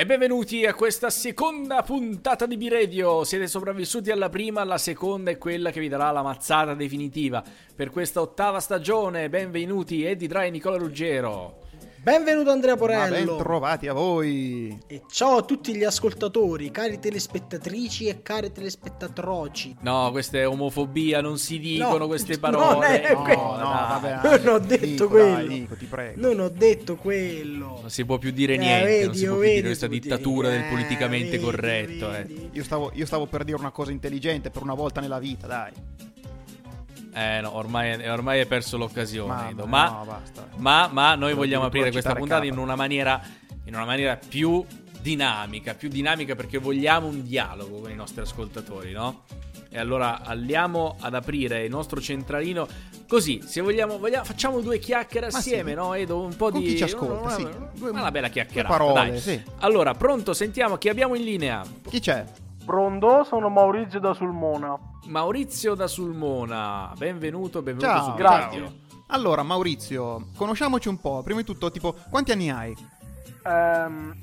E 0.00 0.06
benvenuti 0.06 0.64
a 0.64 0.72
questa 0.72 1.10
seconda 1.10 1.82
puntata 1.82 2.46
di 2.46 2.56
B-Radio. 2.56 3.22
Siete 3.22 3.46
sopravvissuti 3.46 4.10
alla 4.10 4.30
prima, 4.30 4.64
la 4.64 4.78
seconda 4.78 5.30
è 5.30 5.36
quella 5.36 5.70
che 5.70 5.78
vi 5.78 5.88
darà 5.88 6.10
la 6.10 6.22
mazzata 6.22 6.72
definitiva 6.72 7.44
per 7.76 7.90
questa 7.90 8.22
ottava 8.22 8.60
stagione. 8.60 9.28
Benvenuti 9.28 10.02
Eddie 10.02 10.26
Dry 10.26 10.46
e 10.46 10.50
Nicola 10.52 10.78
Ruggero. 10.78 11.68
Benvenuto 12.02 12.50
Andrea 12.50 12.76
Porello. 12.76 13.34
Ben 13.34 13.36
trovati 13.36 13.86
a 13.86 13.92
voi. 13.92 14.76
E 14.86 15.02
ciao 15.10 15.36
a 15.38 15.42
tutti 15.42 15.74
gli 15.76 15.84
ascoltatori, 15.84 16.70
cari 16.70 16.98
telespettatrici 16.98 18.06
e 18.06 18.22
care 18.22 18.50
telespettatroci. 18.52 19.76
No, 19.82 20.08
questa 20.10 20.38
è 20.38 20.48
omofobia, 20.48 21.20
non 21.20 21.36
si 21.36 21.58
dicono 21.58 21.98
No, 21.98 22.06
queste 22.06 22.38
non 22.40 22.50
parole. 22.52 23.02
è 23.02 23.12
No, 23.12 23.22
que- 23.22 23.36
no, 23.36 23.52
vabbè. 23.52 24.38
Non 24.38 24.54
ho 24.54 24.58
detto 24.58 24.86
Nico, 24.86 25.08
quello. 25.08 25.34
Dai, 25.34 25.48
Nico, 25.48 25.74
ti 25.74 25.84
prego. 25.84 26.20
Non 26.28 26.40
ho 26.40 26.48
detto 26.48 26.96
quello. 26.96 27.78
Non 27.82 27.90
si 27.90 28.04
può 28.06 28.16
più 28.16 28.30
dire 28.30 28.54
Eh, 28.54 28.58
niente, 28.58 28.84
vedi, 28.86 29.04
non 29.04 29.14
si 29.14 29.24
può 29.26 29.34
oh, 29.34 29.38
più 29.40 29.48
dire 29.50 29.60
questa 29.62 29.86
tu, 29.86 29.92
dittatura 29.92 30.48
vedi, 30.48 30.60
del 30.62 30.66
eh, 30.66 30.70
politicamente 30.72 31.30
vedi, 31.32 31.44
corretto. 31.44 32.14
eh. 32.14 32.48
Io 32.52 32.64
stavo, 32.64 32.90
io 32.94 33.04
stavo 33.04 33.26
per 33.26 33.44
dire 33.44 33.58
una 33.58 33.72
cosa 33.72 33.90
intelligente 33.90 34.48
per 34.50 34.62
una 34.62 34.74
volta 34.74 35.02
nella 35.02 35.18
vita, 35.18 35.46
dai. 35.46 35.72
Eh 37.12 37.40
no, 37.40 37.56
ormai, 37.56 38.08
ormai 38.08 38.40
hai 38.40 38.46
perso 38.46 38.76
l'occasione. 38.76 39.50
Edo. 39.50 39.66
Ma, 39.66 39.88
no, 39.90 40.04
basta. 40.04 40.48
ma, 40.56 40.88
ma 40.92 41.14
noi 41.14 41.34
vogliamo 41.34 41.64
aprire 41.64 41.90
questa 41.90 42.14
puntata 42.14 42.44
in 42.44 42.56
una 42.58 42.76
maniera, 42.76 43.20
in 43.64 43.74
una 43.74 43.84
maniera 43.84 44.16
più 44.16 44.64
dinamica, 45.00 45.74
più 45.74 45.88
dinamica 45.88 46.34
perché 46.36 46.58
vogliamo 46.58 47.06
un 47.08 47.22
dialogo 47.24 47.80
con 47.80 47.90
i 47.90 47.94
nostri 47.94 48.20
ascoltatori, 48.20 48.92
no? 48.92 49.24
E 49.72 49.78
allora 49.78 50.22
andiamo 50.24 50.96
ad 51.00 51.14
aprire 51.14 51.64
il 51.64 51.70
nostro 51.70 52.00
centralino 52.00 52.66
così, 53.06 53.40
se 53.44 53.60
vogliamo, 53.60 53.98
vogliamo- 53.98 54.24
facciamo 54.24 54.60
due 54.60 54.78
chiacchiere 54.78 55.28
Ma 55.30 55.38
assieme, 55.38 55.70
sì. 55.70 55.76
no? 55.76 55.94
Edo, 55.94 56.20
un 56.20 56.36
po' 56.36 56.50
Con 56.50 56.60
di 56.60 56.66
chi 56.66 56.76
ci 56.76 56.82
ascolta, 56.84 57.20
una, 57.20 57.30
sì. 57.30 57.42
una- 57.80 57.90
una 58.00 58.10
bella 58.10 58.28
chiacchierata, 58.28 58.76
parole, 58.76 59.10
dai. 59.10 59.20
sì. 59.20 59.40
Allora, 59.60 59.94
pronto, 59.94 60.32
sentiamo 60.32 60.76
chi 60.76 60.88
abbiamo 60.88 61.14
in 61.14 61.22
linea. 61.24 61.64
Chi 61.88 62.00
c'è? 62.00 62.24
Pronto? 62.70 63.24
Sono 63.24 63.48
Maurizio 63.48 63.98
da 63.98 64.14
Sulmona. 64.14 64.78
Maurizio 65.06 65.74
da 65.74 65.88
Sulmona, 65.88 66.92
benvenuto, 66.96 67.62
benvenuto 67.62 67.98
Ciao. 67.98 68.10
su 68.10 68.14
Grazie. 68.14 68.60
Radio. 68.60 68.72
Allora, 69.08 69.42
Maurizio, 69.42 70.28
conosciamoci 70.36 70.86
un 70.86 71.00
po'. 71.00 71.20
Prima 71.24 71.40
di 71.40 71.46
tutto, 71.46 71.72
tipo, 71.72 71.96
quanti 72.08 72.30
anni 72.30 72.48
hai? 72.48 72.76
Ehm, 73.44 74.16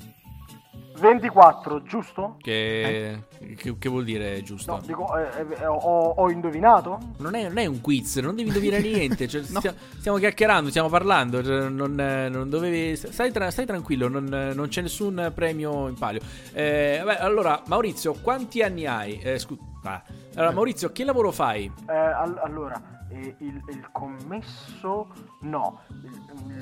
24, 0.98 1.82
giusto? 1.82 2.36
Che, 2.40 3.22
che, 3.56 3.78
che 3.78 3.88
vuol 3.88 4.04
dire 4.04 4.42
giusto? 4.42 4.72
No, 4.72 4.80
dico, 4.84 5.16
eh, 5.16 5.46
eh, 5.60 5.66
ho, 5.66 6.10
ho 6.10 6.30
indovinato? 6.30 6.98
Non 7.18 7.34
è, 7.34 7.44
non 7.48 7.58
è 7.58 7.66
un 7.66 7.80
quiz, 7.80 8.16
non 8.18 8.34
devi 8.36 8.48
indovinare 8.48 8.82
niente. 8.88 9.26
Cioè, 9.28 9.42
No. 9.48 9.58
stia- 9.60 9.74
stiamo 9.98 10.18
chiacchierando, 10.18 10.70
stiamo 10.70 10.88
parlando. 10.88 11.42
cioè, 11.42 11.68
non, 11.68 11.98
eh, 11.98 12.28
non 12.28 12.48
dovevi. 12.50 12.96
Stai, 12.96 13.32
tra- 13.32 13.50
stai 13.50 13.66
tranquillo, 13.66 14.08
non, 14.08 14.32
eh, 14.32 14.52
non 14.54 14.68
c'è 14.68 14.82
nessun 14.82 15.32
premio 15.34 15.88
in 15.88 15.94
palio. 15.94 16.20
Eh, 16.52 17.00
vabbè, 17.04 17.18
allora, 17.20 17.62
Maurizio, 17.66 18.14
quanti 18.14 18.62
anni 18.62 18.86
hai? 18.86 19.18
Eh, 19.20 19.38
scu- 19.38 19.58
ah. 19.84 20.02
Allora, 20.34 20.52
Maurizio, 20.52 20.92
che 20.92 21.04
lavoro 21.04 21.30
fai? 21.32 21.70
Eh, 21.88 21.92
al- 21.92 22.40
allora, 22.42 22.80
eh, 23.10 23.34
il, 23.38 23.62
il 23.68 23.88
commesso 23.92 25.08
no, 25.42 25.80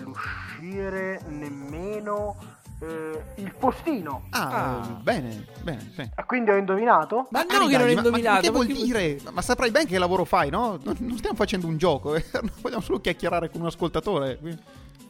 l'uscire 0.03 1.21
nemmeno, 1.28 2.37
eh, 2.81 3.23
il 3.37 3.55
postino. 3.59 4.25
Ah, 4.31 4.81
Ah. 4.81 5.01
bene, 5.03 5.47
bene, 5.63 5.91
sì. 5.95 6.09
Ah, 6.15 6.25
Quindi 6.25 6.51
ho 6.51 6.57
indovinato? 6.57 7.29
Ma 7.31 7.43
no, 7.43 7.67
che 7.67 7.77
non 7.79 7.87
hai 7.89 7.95
ma- 7.95 8.01
ma 8.03 8.07
indovinato. 8.09 8.41
che 8.43 8.51
vuol 8.51 8.67
dire? 8.67 9.19
Ma, 9.25 9.31
ma 9.33 9.43
saprai 9.43 9.71
ben 9.71 9.87
che 9.87 9.99
lavoro 9.99 10.25
fai, 10.25 10.51
no? 10.51 10.79
Non, 10.83 10.97
non 10.99 11.17
stiamo 11.17 11.37
facendo 11.37 11.67
un 11.67 11.77
gioco, 11.79 12.15
eh. 12.17 12.25
vogliamo 12.61 12.83
solo 12.83 13.01
chiacchierare 13.01 13.51
con 13.51 13.61
un 13.63 13.67
ascoltatore. 13.69 14.37
quindi- 14.39 14.61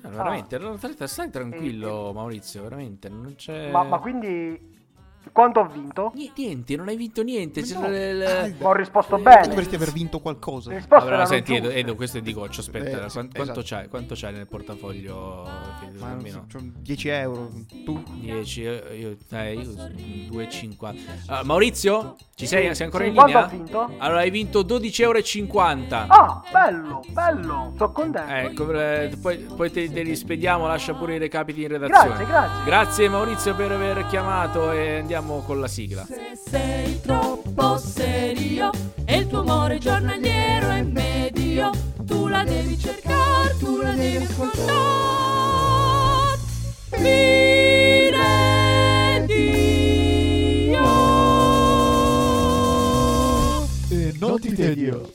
Ah, 0.03 0.09
veramente, 0.09 0.55
allora, 0.55 0.77
stai, 0.79 1.09
stai 1.09 1.31
tranquillo, 1.31 2.13
Maurizio, 2.15 2.63
veramente. 2.63 3.09
Non 3.09 3.35
c'è. 3.37 3.71
Ma, 3.73 3.83
ma 3.83 3.99
quindi 3.99 4.75
quanto 5.37 5.61
ho 5.61 5.67
vinto? 5.67 6.13
Ni- 6.15 6.33
Niente, 6.35 6.77
non 6.77 6.89
hai 6.89 6.97
vinto 6.97 7.23
niente. 7.23 7.61
No. 7.75 7.87
il- 7.89 8.25
Ah, 8.27 8.67
Ho 8.67 8.73
risposto 8.73 9.17
Tu 9.17 9.23
bene. 9.23 9.49
dovresti 9.49 9.75
aver 9.75 9.93
vinto 9.93 10.19
qualcosa. 10.21 10.71
Le 10.71 10.77
risposte 10.77 11.07
Allora, 11.07 11.27
senti, 11.27 11.55
Edo. 11.57 11.69
Edo, 11.69 11.95
questo 11.95 12.17
è 12.19 12.23
di 12.23 12.33
goccio. 12.33 12.61
Aspetta, 12.61 13.05
Eh, 13.05 13.09
sì, 13.11 13.17
quan- 13.19 13.31
quanto, 13.35 13.61
esatto. 13.61 13.63
c'hai, 13.65 13.89
quanto 13.89 14.15
c'hai 14.17 14.33
nel 14.33 14.47
portafoglio? 14.47 15.47
Ma 15.99 16.17
so, 16.27 16.45
c'ho 16.51 16.59
10 16.79 17.09
euro. 17.09 17.51
Tu? 17.85 18.03
10, 18.15 18.61
io, 18.63 18.73
io, 18.95 19.17
eh, 19.31 19.53
io 19.53 19.73
2,50. 20.31 21.01
Ah, 21.27 21.45
Maurizio, 21.45 22.17
ci 22.35 22.47
sei? 22.47 22.75
Sei 22.75 22.87
ancora 22.87 23.05
Sì, 23.05 23.11
in 23.11 23.15
quanto 23.17 23.33
linea? 23.33 23.47
ho 23.47 23.51
vinto? 23.51 23.91
Allora, 23.99 24.21
hai 24.21 24.31
vinto 24.31 24.63
12,50 24.63 26.03
euro. 26.03 26.15
Ah, 26.15 26.43
bello, 26.51 27.01
bello, 27.11 27.73
sono 27.77 27.93
contento. 27.93 28.33
Ecco, 28.33 28.73
eh, 28.73 29.17
poi, 29.21 29.37
poi 29.39 29.71
te, 29.71 29.91
te 29.93 30.03
li 30.03 30.17
spediamo, 30.17 30.67
lascia 30.67 30.95
pure 30.95 31.17
i 31.17 31.19
recapiti 31.19 31.63
in 31.63 31.69
redazione. 31.69 32.09
Grazie, 32.09 32.27
grazie. 32.27 32.65
Grazie 32.65 33.09
Maurizio 33.09 33.55
per 33.55 33.73
aver 33.73 34.07
chiamato 34.07 34.71
e 34.73 34.99
andiamo 34.99 35.26
con 35.27 35.61
la 35.61 35.67
sigla. 35.69 36.07
Se 36.07 36.39
sei 36.51 37.01
troppo 37.01 37.77
serio 37.79 38.71
e 39.05 39.17
il 39.19 39.27
tuo 39.27 39.41
amore 39.41 39.79
giornaliero 39.79 40.69
è 40.71 40.83
medio, 40.83 41.71
tu 42.05 42.29
la 42.29 42.45
devi 42.45 42.79
cercare, 42.79 43.57
tu 43.59 43.77
la 43.83 43.91
devi 43.93 44.25
ascoltare. 44.25 44.75
Miredio. 52.67 53.85
E 53.91 54.15
non 54.19 54.41
ti 54.41 54.55
tedio. 54.55 55.13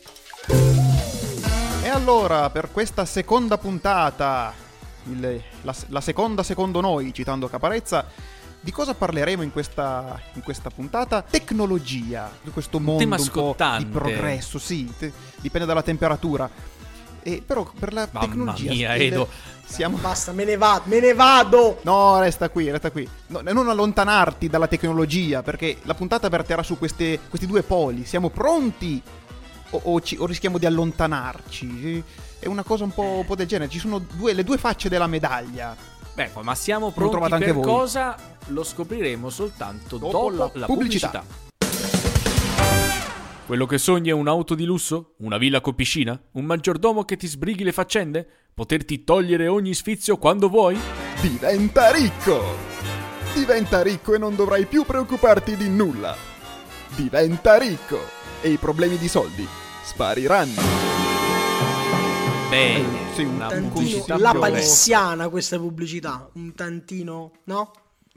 E 1.84 1.88
allora, 1.90 2.50
per 2.50 2.70
questa 2.72 3.06
seconda 3.06 3.58
puntata, 3.58 4.54
il- 5.06 5.42
la, 5.62 5.76
la 5.88 6.02
seconda 6.02 6.44
secondo 6.44 6.82
noi, 6.82 7.14
citando 7.14 7.48
Caparezza, 7.48 8.06
di 8.64 8.72
cosa 8.72 8.94
parleremo 8.94 9.42
in 9.42 9.52
questa, 9.52 10.20
in 10.34 10.42
questa 10.44 10.70
puntata? 10.70 11.22
Tecnologia, 11.24 12.32
di 12.42 12.52
questo 12.52 12.80
mondo 12.80 13.04
un 13.04 13.10
po' 13.10 13.18
scottante. 13.18 13.86
di 13.86 13.90
progresso, 13.92 14.60
sì, 14.60 14.92
te- 14.98 15.12
dipende 15.42 15.66
dalla 15.68 15.82
temperatura. 15.84 16.50
E 17.24 17.44
però 17.46 17.70
per 17.78 17.94
la 17.94 18.08
Mamma 18.12 18.26
tecnologia... 18.26 18.72
mia, 18.72 18.96
il- 18.96 19.02
Edo. 19.04 19.28
Siamo... 19.66 19.98
Basta, 19.98 20.32
me 20.34 20.44
ne 20.44 20.58
vado, 20.58 20.84
me 20.86 21.00
ne 21.00 21.14
vado. 21.14 21.80
No, 21.84 22.20
resta 22.20 22.50
qui, 22.50 22.70
resta 22.70 22.92
qui. 22.92 23.08
No, 23.28 23.42
non 23.42 23.70
allontanarti 23.70 24.50
dalla 24.50 24.68
tecnologia, 24.68 25.42
perché 25.44 25.78
la 25.84 25.94
puntata 25.94 26.28
verterà 26.30 26.62
su 26.64 26.78
queste- 26.78 27.20
questi 27.30 27.48
due 27.48 27.62
poli. 27.64 28.06
Siamo 28.06 28.30
pronti 28.30 29.02
o, 29.70 29.80
o 29.84 30.02
ci- 30.02 30.18
o 30.20 30.26
rischiamo 30.26 30.58
di 30.58 30.66
allontanarci? 30.66 32.04
È 32.40 32.48
una 32.48 32.64
cosa 32.64 32.84
un 32.84 32.92
po', 32.94 33.04
un 33.20 33.26
po' 33.26 33.36
del 33.36 33.48
genere. 33.48 33.70
Ci 33.70 33.80
sono 33.80 34.00
due- 34.00 34.34
le 34.34 34.44
due 34.44 34.58
facce 34.58 34.90
della 34.90 35.08
medaglia. 35.08 35.76
Beh, 36.14 36.32
ma 36.42 36.56
siamo 36.56 36.92
pronti 36.92 37.18
per 37.20 37.34
anche 37.34 37.52
voi. 37.54 37.64
cosa? 37.64 38.18
Lo 38.48 38.64
scopriremo 38.64 39.30
soltanto 39.30 39.98
dopo, 39.98 40.12
Dopo 40.12 40.30
la, 40.30 40.52
la 40.54 40.66
pubblicità. 40.66 41.24
pubblicità. 41.24 41.50
Quello 43.46 43.66
che 43.66 43.78
sogni 43.78 44.10
è 44.10 44.14
un'auto 44.14 44.56
di 44.56 44.64
lusso? 44.66 45.16
Una 45.20 45.38
villa 45.38 45.60
con 45.62 45.76
piscina? 45.76 46.20
Un 46.34 46.46
maggiordomo 46.46 47.04
che 47.04 47.18
ti 47.18 47.28
sbrighi 47.28 47.64
le 47.64 47.72
faccende? 47.74 48.28
Poterti 48.54 49.04
togliere 49.04 49.48
ogni 49.48 49.74
sfizio 49.74 50.18
quando 50.18 50.48
vuoi? 50.50 50.78
Diventa 51.22 51.92
ricco! 51.92 52.40
Diventa 53.34 53.82
ricco 53.82 54.14
e 54.14 54.18
non 54.18 54.36
dovrai 54.36 54.66
più 54.66 54.84
preoccuparti 54.86 55.56
di 55.56 55.70
nulla. 55.70 56.16
Diventa 56.96 57.58
ricco 57.58 58.00
e 58.42 58.50
i 58.50 58.58
problemi 58.58 58.98
di 58.98 59.08
soldi 59.08 59.48
spariranno. 59.84 60.62
Bene, 62.50 63.14
Sì, 63.14 63.24
un 63.24 63.36
una 63.36 63.48
tantino 63.48 63.70
pubblicità 63.72 64.18
la 64.18 64.34
palissiana 64.34 65.30
questa 65.30 65.58
pubblicità, 65.58 66.30
un 66.34 66.54
tantino, 66.54 67.32
no? 67.46 67.72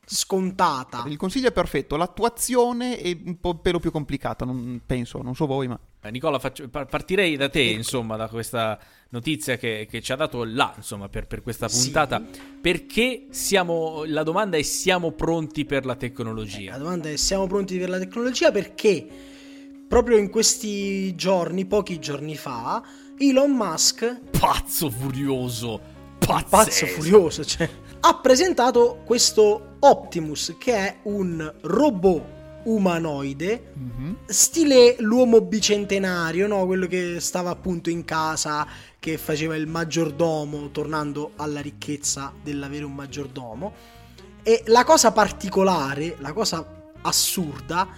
Scontata. 0.07 1.05
Il 1.07 1.17
consiglio 1.17 1.49
è 1.49 1.53
perfetto, 1.53 1.97
l'attuazione 1.97 2.99
è 2.99 3.17
un 3.25 3.39
po' 3.41 3.57
pelo 3.57 3.79
più 3.79 3.91
complicata, 3.91 4.45
non 4.45 4.81
penso, 4.85 5.23
non 5.23 5.35
so 5.35 5.47
voi, 5.47 5.69
ma... 5.69 5.79
Eh, 6.03 6.11
Nicola, 6.11 6.39
faccio- 6.39 6.69
par- 6.69 6.87
partirei 6.87 7.37
da 7.37 7.49
te, 7.49 7.63
insomma, 7.63 8.17
da 8.17 8.29
questa 8.29 8.79
notizia 9.11 9.57
che, 9.57 9.87
che 9.91 10.03
ci 10.03 10.13
ha 10.13 10.17
dato 10.17 10.45
là, 10.45 10.73
insomma, 10.77 11.09
per, 11.09 11.27
per 11.27 11.41
questa 11.43 11.69
Sì. 11.69 11.85
puntata. 11.85 12.23
Perché 12.61 13.29
siamo. 13.31 14.05
La 14.05 14.23
domanda 14.23 14.59
è: 14.59 14.63
siamo 14.63 15.13
pronti 15.13 15.65
per 15.65 15.87
la 15.87 15.93
La 15.93 15.99
tecnologia? 15.99 16.77
domanda 16.77 17.09
è: 17.09 17.17
siamo 17.17 17.47
pronti 17.47 17.79
per 17.79 17.89
la 17.89 17.99
tecnologia? 17.99 18.53
Perché 18.53 19.07
proprio 19.89 20.19
in 20.19 20.29
questi 20.29 21.15
giorni, 21.15 21.65
pochi 21.65 21.99
giorni 21.99 22.37
fa, 22.37 22.83
Elon 23.17 23.53
Musk 23.53 24.21
Pazzo 24.39 24.91
furioso! 24.91 25.81
pazzo 26.19 26.47
Pazzesco! 26.49 26.87
furioso, 27.01 27.45
cioè, 27.45 27.69
ha 28.07 28.15
presentato 28.17 29.01
questo 29.05 29.77
Optimus 29.81 30.57
che 30.59 30.75
è 30.75 30.97
un 31.05 31.53
robot 31.63 32.23
umanoide 32.65 33.73
Mhm. 33.75 34.17
stile 34.27 34.97
l'uomo 34.99 35.41
bicentenario, 35.41 36.47
no? 36.47 36.67
quello 36.67 36.87
che 36.87 37.19
stava 37.21 37.51
appunto 37.51 37.89
in 37.91 38.05
casa, 38.05 38.67
che 38.99 39.17
faceva 39.19 39.57
il 39.57 39.67
maggiordomo, 39.67 40.71
tornando 40.71 41.33
alla 41.37 41.61
ricchezza 41.61 42.33
dell'avere 42.43 42.85
un 42.85 42.95
maggiordomo. 42.95 43.73
E 44.43 44.63
la 44.67 44.85
cosa 44.85 45.13
particolare, 45.13 46.17
la 46.21 46.33
cosa 46.33 46.65
assurda, 47.03 47.89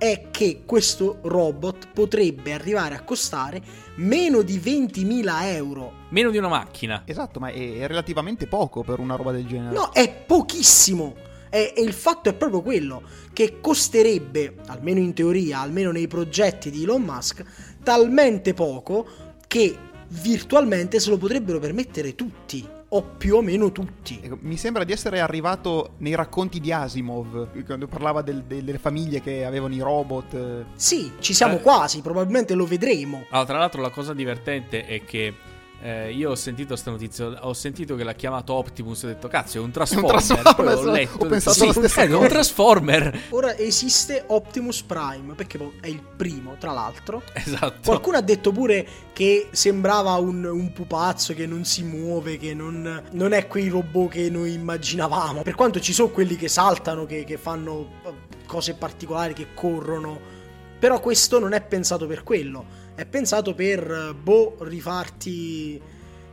è 0.00 0.28
che 0.30 0.62
questo 0.64 1.18
robot 1.20 1.88
potrebbe 1.92 2.54
arrivare 2.54 2.94
a 2.94 3.02
costare 3.02 3.60
meno 3.96 4.40
di 4.40 4.58
20.000 4.58 5.42
euro. 5.42 5.92
Meno 6.08 6.30
di 6.30 6.38
una 6.38 6.48
macchina. 6.48 7.02
Esatto, 7.04 7.38
ma 7.38 7.50
è, 7.50 7.86
relativamente 7.86 8.46
poco 8.46 8.82
per 8.82 8.98
una 8.98 9.14
roba 9.14 9.30
del 9.30 9.46
genere. 9.46 9.74
No, 9.74 9.90
è 9.92 10.10
pochissimo. 10.10 11.14
E, 11.50 11.74
e 11.76 11.82
il 11.82 11.92
fatto 11.92 12.30
è 12.30 12.32
proprio 12.32 12.62
quello, 12.62 13.02
che 13.34 13.60
costerebbe, 13.60 14.56
almeno 14.68 15.00
in 15.00 15.12
teoria, 15.12 15.60
almeno 15.60 15.90
nei 15.90 16.06
progetti 16.06 16.70
di 16.70 16.84
Elon 16.84 17.02
Musk, 17.02 17.44
talmente 17.82 18.54
poco 18.54 19.06
che 19.46 19.76
virtualmente 20.08 20.98
se 20.98 21.10
lo 21.10 21.18
potrebbero 21.18 21.58
permettere 21.58 22.14
tutti, 22.14 22.66
o 22.92 23.02
più 23.02 23.36
o 23.36 23.42
meno 23.42 23.70
tutti. 23.70 24.18
Ecco, 24.22 24.38
Mi 24.40 24.56
sembra 24.56 24.82
di 24.84 24.92
essere 24.92 25.20
arrivato 25.20 25.90
nei 25.98 26.14
racconti 26.14 26.58
di 26.60 26.72
Asimov, 26.72 27.64
quando 27.64 27.86
parlava 27.86 28.20
del- 28.22 28.42
del- 28.42 28.64
delle 28.64 28.78
famiglie 28.78 29.20
che 29.20 29.44
avevano 29.44 29.74
i 29.74 29.78
robot. 29.80 30.34
eh. 30.34 30.64
Sì, 30.74 31.12
ci 31.20 31.32
siamo 31.32 31.54
Eh. 31.56 31.60
quasi, 31.60 32.00
probabilmente 32.02 32.54
lo 32.54 32.66
vedremo. 32.66 33.26
Ah, 33.30 33.44
tra 33.44 33.58
l'altro 33.58 33.80
la 33.80 33.90
cosa 33.90 34.12
divertente 34.12 34.86
è 34.86 35.04
che 35.04 35.34
eh, 35.82 36.12
io 36.12 36.30
ho 36.30 36.34
sentito 36.34 36.76
sta 36.76 36.90
notizia, 36.90 37.46
ho 37.46 37.54
sentito 37.54 37.96
che 37.96 38.04
l'ha 38.04 38.12
chiamato 38.12 38.52
Optimus 38.52 39.02
e 39.02 39.06
ho 39.06 39.08
detto 39.08 39.28
cazzo 39.28 39.58
è 39.58 39.60
un 39.60 39.70
Transformer, 39.72 40.20
Transformer, 40.22 40.54
poi 40.54 40.74
ho 40.74 40.90
letto 40.90 41.24
ho 41.24 41.26
pensato 41.26 41.56
sì, 41.56 41.66
la 41.66 41.72
stessa 41.72 42.02
è 42.02 42.04
un 42.06 42.12
cosa. 42.12 42.28
Transformer, 42.28 43.20
Ora 43.30 43.56
esiste 43.56 44.24
Optimus 44.26 44.82
Prime, 44.82 45.34
perché 45.34 45.58
poi 45.58 45.72
è 45.80 45.86
il 45.86 46.02
primo, 46.02 46.56
tra 46.58 46.72
l'altro. 46.72 47.22
esatto. 47.32 47.80
Qualcuno 47.84 48.18
ha 48.18 48.20
detto 48.20 48.52
pure 48.52 48.86
che 49.12 49.48
sembrava 49.52 50.12
un, 50.14 50.44
un 50.44 50.72
pupazzo 50.72 51.34
che 51.34 51.46
non 51.46 51.64
si 51.64 51.82
muove, 51.82 52.36
che 52.36 52.54
non, 52.54 53.02
non 53.12 53.32
è 53.32 53.46
quei 53.46 53.68
robot 53.68 54.10
che 54.10 54.30
noi 54.30 54.52
immaginavamo. 54.52 55.42
Per 55.42 55.54
quanto 55.54 55.80
ci 55.80 55.92
sono 55.92 56.10
quelli 56.10 56.36
che 56.36 56.48
saltano, 56.48 57.06
che, 57.06 57.24
che 57.24 57.36
fanno 57.38 57.88
eh, 58.04 58.12
cose 58.46 58.74
particolari, 58.74 59.32
che 59.32 59.48
corrono. 59.54 60.38
Però 60.78 60.98
questo 61.00 61.38
non 61.38 61.52
è 61.52 61.62
pensato 61.62 62.06
per 62.06 62.22
quello. 62.22 62.64
È 63.00 63.06
pensato 63.06 63.54
per, 63.54 64.10
eh, 64.10 64.14
boh, 64.14 64.56
rifarti 64.60 65.80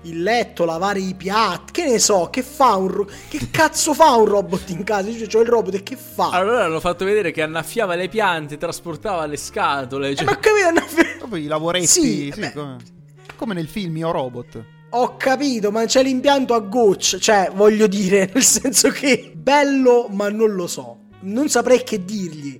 il 0.01 0.21
letto, 0.21 0.65
lavare 0.65 0.99
i 0.99 1.15
piatti. 1.15 1.71
Che 1.71 1.85
ne 1.89 1.97
so, 1.97 2.27
che 2.29 2.43
fa 2.43 2.75
un 2.75 2.87
ro- 2.89 3.07
Che 3.29 3.47
cazzo 3.49 3.93
fa 3.93 4.15
un 4.15 4.25
robot 4.25 4.69
in 4.71 4.83
casa? 4.83 5.09
Cioè, 5.09 5.27
c'ho 5.27 5.39
il 5.39 5.47
robot 5.47 5.75
e 5.75 5.83
che 5.83 5.95
fa? 5.95 6.31
Allora 6.31 6.65
hanno 6.65 6.81
fatto 6.81 7.05
vedere 7.05 7.31
che 7.31 7.41
annaffiava 7.41 7.95
le 7.95 8.09
piante, 8.09 8.57
trasportava 8.57 9.25
le 9.25 9.37
scatole, 9.37 10.09
Eh, 10.09 10.15
cioè- 10.17 10.25
ma 10.25 10.37
capito? 10.37 10.71
No, 10.71 11.05
Proprio 11.19 11.41
i 11.41 11.47
lavoretti, 11.47 11.87
Sì, 11.87 12.31
sì, 12.33 12.39
beh. 12.41 12.51
come, 12.51 12.75
come 13.37 13.53
nel 13.53 13.69
film 13.69 13.95
Io 13.95 14.11
Robot. 14.11 14.65
Ho 14.89 15.15
capito, 15.15 15.71
ma 15.71 15.85
c'è 15.85 16.03
l'impianto 16.03 16.53
a 16.53 16.59
goccia, 16.59 17.17
cioè 17.17 17.49
voglio 17.53 17.87
dire, 17.87 18.29
nel 18.33 18.43
senso 18.43 18.89
che 18.89 19.31
bello, 19.33 20.09
ma 20.11 20.27
non 20.29 20.51
lo 20.53 20.67
so. 20.67 20.97
Non 21.21 21.47
saprei 21.47 21.81
che 21.83 22.03
dirgli. 22.03 22.59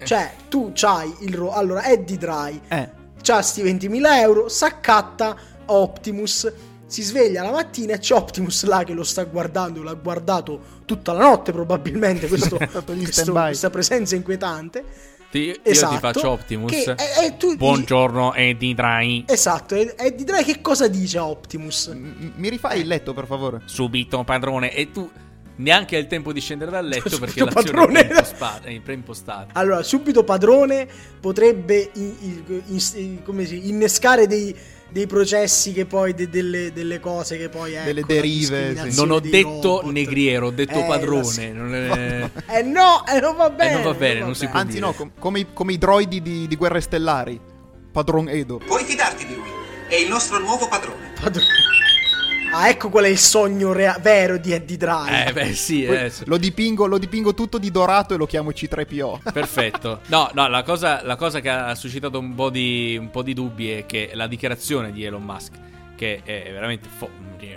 Cioè, 0.00 0.32
tu 0.48 0.70
c'hai 0.74 1.12
il 1.22 1.34
ro- 1.34 1.50
allora 1.54 1.84
Eddie 1.90 2.16
Dry, 2.18 2.60
Eh, 2.68 2.88
c'ha 3.28 3.42
sti 3.42 3.62
20.000 3.62 4.06
euro, 4.20 4.48
s'accatta 4.48 5.36
Optimus, 5.66 6.50
si 6.86 7.02
sveglia 7.02 7.42
la 7.42 7.50
mattina 7.50 7.92
e 7.92 7.98
c'è 7.98 8.14
Optimus 8.14 8.64
là 8.64 8.84
che 8.84 8.94
lo 8.94 9.04
sta 9.04 9.24
guardando, 9.24 9.82
l'ha 9.82 9.92
guardato 9.92 10.76
tutta 10.86 11.12
la 11.12 11.24
notte 11.24 11.52
probabilmente 11.52 12.26
questo, 12.28 12.56
questo- 12.56 13.32
questa 13.32 13.68
presenza 13.70 14.16
inquietante. 14.16 14.82
Ti- 15.30 15.40
io 15.48 15.56
Esatto, 15.62 15.94
ti 15.94 16.00
faccio 16.00 16.30
Optimus. 16.30 16.70
che- 16.72 16.90
e- 16.92 17.26
e 17.26 17.36
tu 17.36 17.48
dici- 17.48 17.58
Buongiorno 17.58 18.32
Eddie 18.32 18.74
Dry. 18.74 19.24
Esatto, 19.26 19.74
e 19.74 19.94
Eddie 19.98 20.24
Dry 20.24 20.42
che 20.42 20.62
cosa 20.62 20.88
dice 20.88 21.18
a 21.18 21.26
Optimus? 21.26 21.88
m- 21.88 22.32
mi 22.36 22.48
rifai 22.48 22.80
il 22.80 22.86
letto, 22.86 23.12
per 23.12 23.26
favore? 23.26 23.60
Subito 23.66 24.24
padrone 24.24 24.72
e 24.72 24.90
tu 24.90 25.06
neanche 25.58 25.94
hai 25.96 26.02
il 26.02 26.08
tempo 26.08 26.32
di 26.32 26.40
scendere 26.40 26.70
dal 26.70 26.86
letto 26.86 27.08
Subito, 27.08 27.18
perché 27.24 27.44
l'azione 27.44 27.70
padrone. 27.70 28.00
è 28.00 28.06
preimposta- 28.06 28.60
è 28.62 28.80
preimpostata. 28.80 29.46
Allora, 29.58 29.82
subito 29.82 30.24
padrone 30.24 30.88
potrebbe 31.20 31.90
in- 31.94 32.14
in- 32.20 32.80
in- 32.94 33.22
come 33.22 33.44
si- 33.46 33.68
innescare 33.68 34.26
dei, 34.26 34.54
dei 34.90 35.06
processi 35.06 35.72
che 35.72 35.84
poi, 35.84 36.14
de- 36.14 36.28
delle, 36.28 36.72
delle 36.72 36.98
cose 37.00 37.36
che 37.36 37.48
poi 37.48 37.74
ecco, 37.74 37.84
Delle 37.84 38.04
derive, 38.06 38.90
sì. 38.90 38.96
Non 38.96 39.10
ho 39.10 39.20
detto 39.20 39.50
robot. 39.80 39.92
negriero, 39.92 40.46
ho 40.46 40.50
detto 40.50 40.78
Eh, 40.78 40.84
padrone. 40.86 41.52
non 41.52 41.74
è- 41.74 42.30
Eh 42.58 42.62
no, 42.62 43.04
eh, 43.06 43.20
non 43.20 43.36
va 43.36 43.50
bene. 43.50 43.74
non 43.74 43.82
va 43.82 43.94
bene, 43.94 44.20
non 44.20 44.34
si 44.34 44.46
può. 44.46 44.58
Anzi, 44.58 44.74
dire. 44.74 44.86
no, 44.86 44.92
com- 44.94 45.10
come, 45.18 45.40
i, 45.40 45.46
come 45.52 45.72
i 45.74 45.78
droidi 45.78 46.22
di, 46.22 46.46
di 46.48 46.56
Guerre 46.56 46.80
Stellari. 46.80 47.38
Padron 47.92 48.28
Edo. 48.28 48.58
Puoi 48.64 48.84
fidarti 48.84 49.26
di 49.26 49.34
lui. 49.34 49.48
È 49.88 49.94
il 49.96 50.08
nostro 50.08 50.38
nuovo 50.38 50.68
padrone. 50.68 51.12
Padrone. 51.20 51.46
Ah, 52.50 52.68
ecco 52.70 52.88
qual 52.88 53.04
è 53.04 53.08
il 53.08 53.18
sogno 53.18 53.72
rea- 53.72 53.98
vero 54.00 54.38
di 54.38 54.52
Eddie 54.52 54.76
Dry. 54.76 55.26
Eh 55.28 55.32
beh 55.32 55.52
sì, 55.54 55.82
Poi 55.82 55.96
adesso. 55.96 56.24
lo, 56.26 56.38
dipingo, 56.38 56.86
lo 56.86 56.98
dipingo 56.98 57.34
tutto 57.34 57.58
di 57.58 57.70
dorato 57.70 58.14
e 58.14 58.16
lo 58.16 58.26
chiamo 58.26 58.50
C3PO. 58.50 59.20
Perfetto. 59.32 60.00
No, 60.06 60.30
no, 60.32 60.48
la 60.48 60.62
cosa, 60.62 61.02
la 61.04 61.16
cosa 61.16 61.40
che 61.40 61.50
ha 61.50 61.74
suscitato 61.74 62.18
un 62.18 62.34
po, 62.34 62.48
di, 62.50 62.96
un 62.98 63.10
po' 63.10 63.22
di 63.22 63.34
dubbi 63.34 63.70
è 63.70 63.86
che 63.86 64.10
la 64.14 64.26
dichiarazione 64.26 64.92
di 64.92 65.04
Elon 65.04 65.22
Musk, 65.22 65.52
che 65.94 66.20
è 66.24 66.48
veramente... 66.52 66.88
fo- 66.88 67.10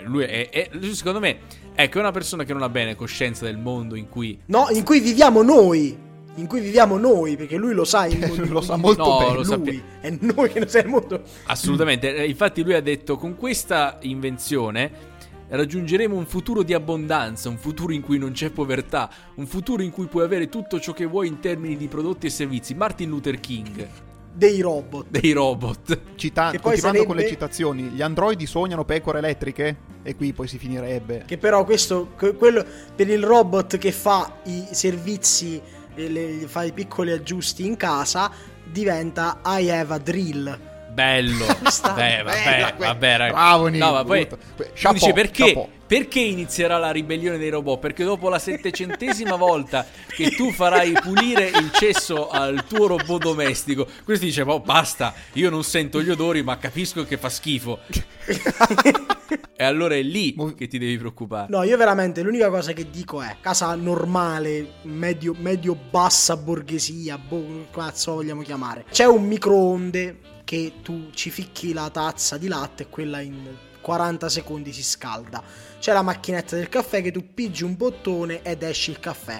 lui 0.04 0.24
è, 0.24 0.48
è- 0.50 0.70
secondo 0.92 1.20
me, 1.20 1.38
ecco, 1.74 1.96
è 1.96 2.00
una 2.00 2.12
persona 2.12 2.44
che 2.44 2.52
non 2.52 2.62
ha 2.62 2.68
bene 2.68 2.94
coscienza 2.94 3.44
del 3.44 3.56
mondo 3.58 3.94
in 3.94 4.08
cui... 4.08 4.38
No, 4.46 4.66
in 4.70 4.84
cui 4.84 5.00
viviamo 5.00 5.42
noi. 5.42 6.01
In 6.36 6.46
cui 6.46 6.60
viviamo 6.60 6.96
noi, 6.96 7.36
perché 7.36 7.56
lui 7.56 7.74
lo 7.74 7.84
sa 7.84 8.06
il 8.06 8.18
mondo. 8.26 8.44
Lo 8.52 8.60
sa 8.62 8.76
molto 8.76 9.04
No, 9.04 9.18
bene. 9.18 9.44
lo 9.44 9.56
lui. 9.56 9.82
È 10.00 10.16
noi 10.20 10.48
che 10.50 10.58
non 10.60 10.68
siamo 10.68 10.86
il 10.86 10.92
mondo. 11.00 11.22
Assolutamente. 11.44 12.14
Eh, 12.14 12.26
Infatti 12.28 12.62
lui 12.62 12.74
ha 12.74 12.80
detto, 12.80 13.16
con 13.16 13.36
questa 13.36 13.98
invenzione 14.02 15.10
raggiungeremo 15.48 16.16
un 16.16 16.24
futuro 16.24 16.62
di 16.62 16.72
abbondanza, 16.72 17.50
un 17.50 17.58
futuro 17.58 17.92
in 17.92 18.00
cui 18.00 18.16
non 18.16 18.32
c'è 18.32 18.48
povertà, 18.50 19.10
un 19.34 19.46
futuro 19.46 19.82
in 19.82 19.90
cui 19.90 20.06
puoi 20.06 20.24
avere 20.24 20.48
tutto 20.48 20.80
ciò 20.80 20.92
che 20.94 21.04
vuoi 21.04 21.28
in 21.28 21.40
termini 21.40 21.76
di 21.76 21.88
prodotti 21.88 22.26
e 22.26 22.30
servizi. 22.30 22.74
Martin 22.74 23.10
Luther 23.10 23.38
King, 23.38 23.86
Dei 24.32 24.62
robot. 24.62 25.08
dei 25.10 25.32
robot. 25.32 26.00
Cita- 26.14 26.52
continuando 26.58 27.04
con 27.04 27.16
sarebbe- 27.16 27.22
le 27.22 27.28
citazioni, 27.28 27.82
gli 27.82 28.00
androidi 28.00 28.46
sognano 28.46 28.86
pecore 28.86 29.18
elettriche? 29.18 29.76
E 30.02 30.16
qui 30.16 30.32
poi 30.32 30.48
si 30.48 30.56
finirebbe. 30.56 31.24
Che 31.26 31.36
però 31.36 31.64
questo, 31.64 32.08
que- 32.16 32.34
quello 32.34 32.64
per 32.96 33.10
il 33.10 33.22
robot 33.22 33.76
che 33.76 33.92
fa 33.92 34.38
i 34.44 34.64
servizi, 34.70 35.60
le- 35.94 36.46
fa 36.46 36.64
i 36.64 36.72
piccoli 36.72 37.12
aggiusti 37.12 37.66
in 37.66 37.76
casa, 37.76 38.30
diventa 38.64 39.40
I 39.44 39.70
have 39.70 39.94
a 39.94 39.98
drill. 39.98 40.58
Bello. 40.92 41.46
Beh, 41.94 42.22
vabbè, 42.22 42.74
vabbè, 42.76 43.16
ragazzi. 43.16 43.32
Bravo, 43.32 43.68
No, 43.70 43.92
ma 43.92 44.04
poi 44.04 44.28
chapeau, 44.74 44.92
dici 44.92 45.12
perché? 45.12 45.44
chapeau. 45.46 45.68
Perché 45.86 46.20
inizierà 46.20 46.78
la 46.78 46.90
ribellione 46.90 47.36
dei 47.36 47.50
robot? 47.50 47.78
Perché 47.78 48.02
dopo 48.04 48.30
la 48.30 48.38
settecentesima 48.38 49.36
volta 49.36 49.86
che 50.08 50.30
tu 50.30 50.50
farai 50.50 50.92
pulire 50.92 51.44
il 51.48 51.70
cesso 51.72 52.28
al 52.30 52.64
tuo 52.66 52.86
robot 52.86 53.22
domestico, 53.22 53.86
questo 54.02 54.24
dice, 54.24 54.40
oh 54.40 54.60
basta, 54.60 55.12
io 55.34 55.50
non 55.50 55.62
sento 55.64 56.02
gli 56.02 56.08
odori 56.08 56.42
ma 56.42 56.56
capisco 56.56 57.04
che 57.04 57.18
fa 57.18 57.28
schifo. 57.28 57.80
e 59.62 59.64
allora 59.64 59.94
è 59.94 60.02
lì 60.02 60.34
che 60.56 60.66
ti 60.66 60.76
devi 60.76 60.98
preoccupare. 60.98 61.46
No, 61.48 61.62
io 61.62 61.76
veramente 61.76 62.20
l'unica 62.22 62.50
cosa 62.50 62.72
che 62.72 62.90
dico 62.90 63.22
è 63.22 63.36
casa 63.40 63.72
normale, 63.76 64.72
medio, 64.82 65.36
medio 65.38 65.76
bassa 65.76 66.36
borghesia, 66.36 67.16
boh, 67.16 67.68
cazzo 67.70 68.14
vogliamo 68.14 68.42
chiamare. 68.42 68.84
C'è 68.90 69.04
un 69.06 69.24
microonde 69.24 70.18
che 70.42 70.72
tu 70.82 71.10
ci 71.12 71.30
ficchi 71.30 71.72
la 71.72 71.88
tazza 71.90 72.38
di 72.38 72.48
latte 72.48 72.82
e 72.82 72.88
quella 72.88 73.20
in 73.20 73.36
40 73.80 74.28
secondi 74.28 74.72
si 74.72 74.82
scalda. 74.82 75.40
C'è 75.78 75.92
la 75.92 76.02
macchinetta 76.02 76.56
del 76.56 76.68
caffè 76.68 77.00
che 77.00 77.12
tu 77.12 77.32
pigi 77.32 77.62
un 77.62 77.76
bottone 77.76 78.42
ed 78.42 78.64
esci 78.64 78.90
il 78.90 78.98
caffè. 78.98 79.38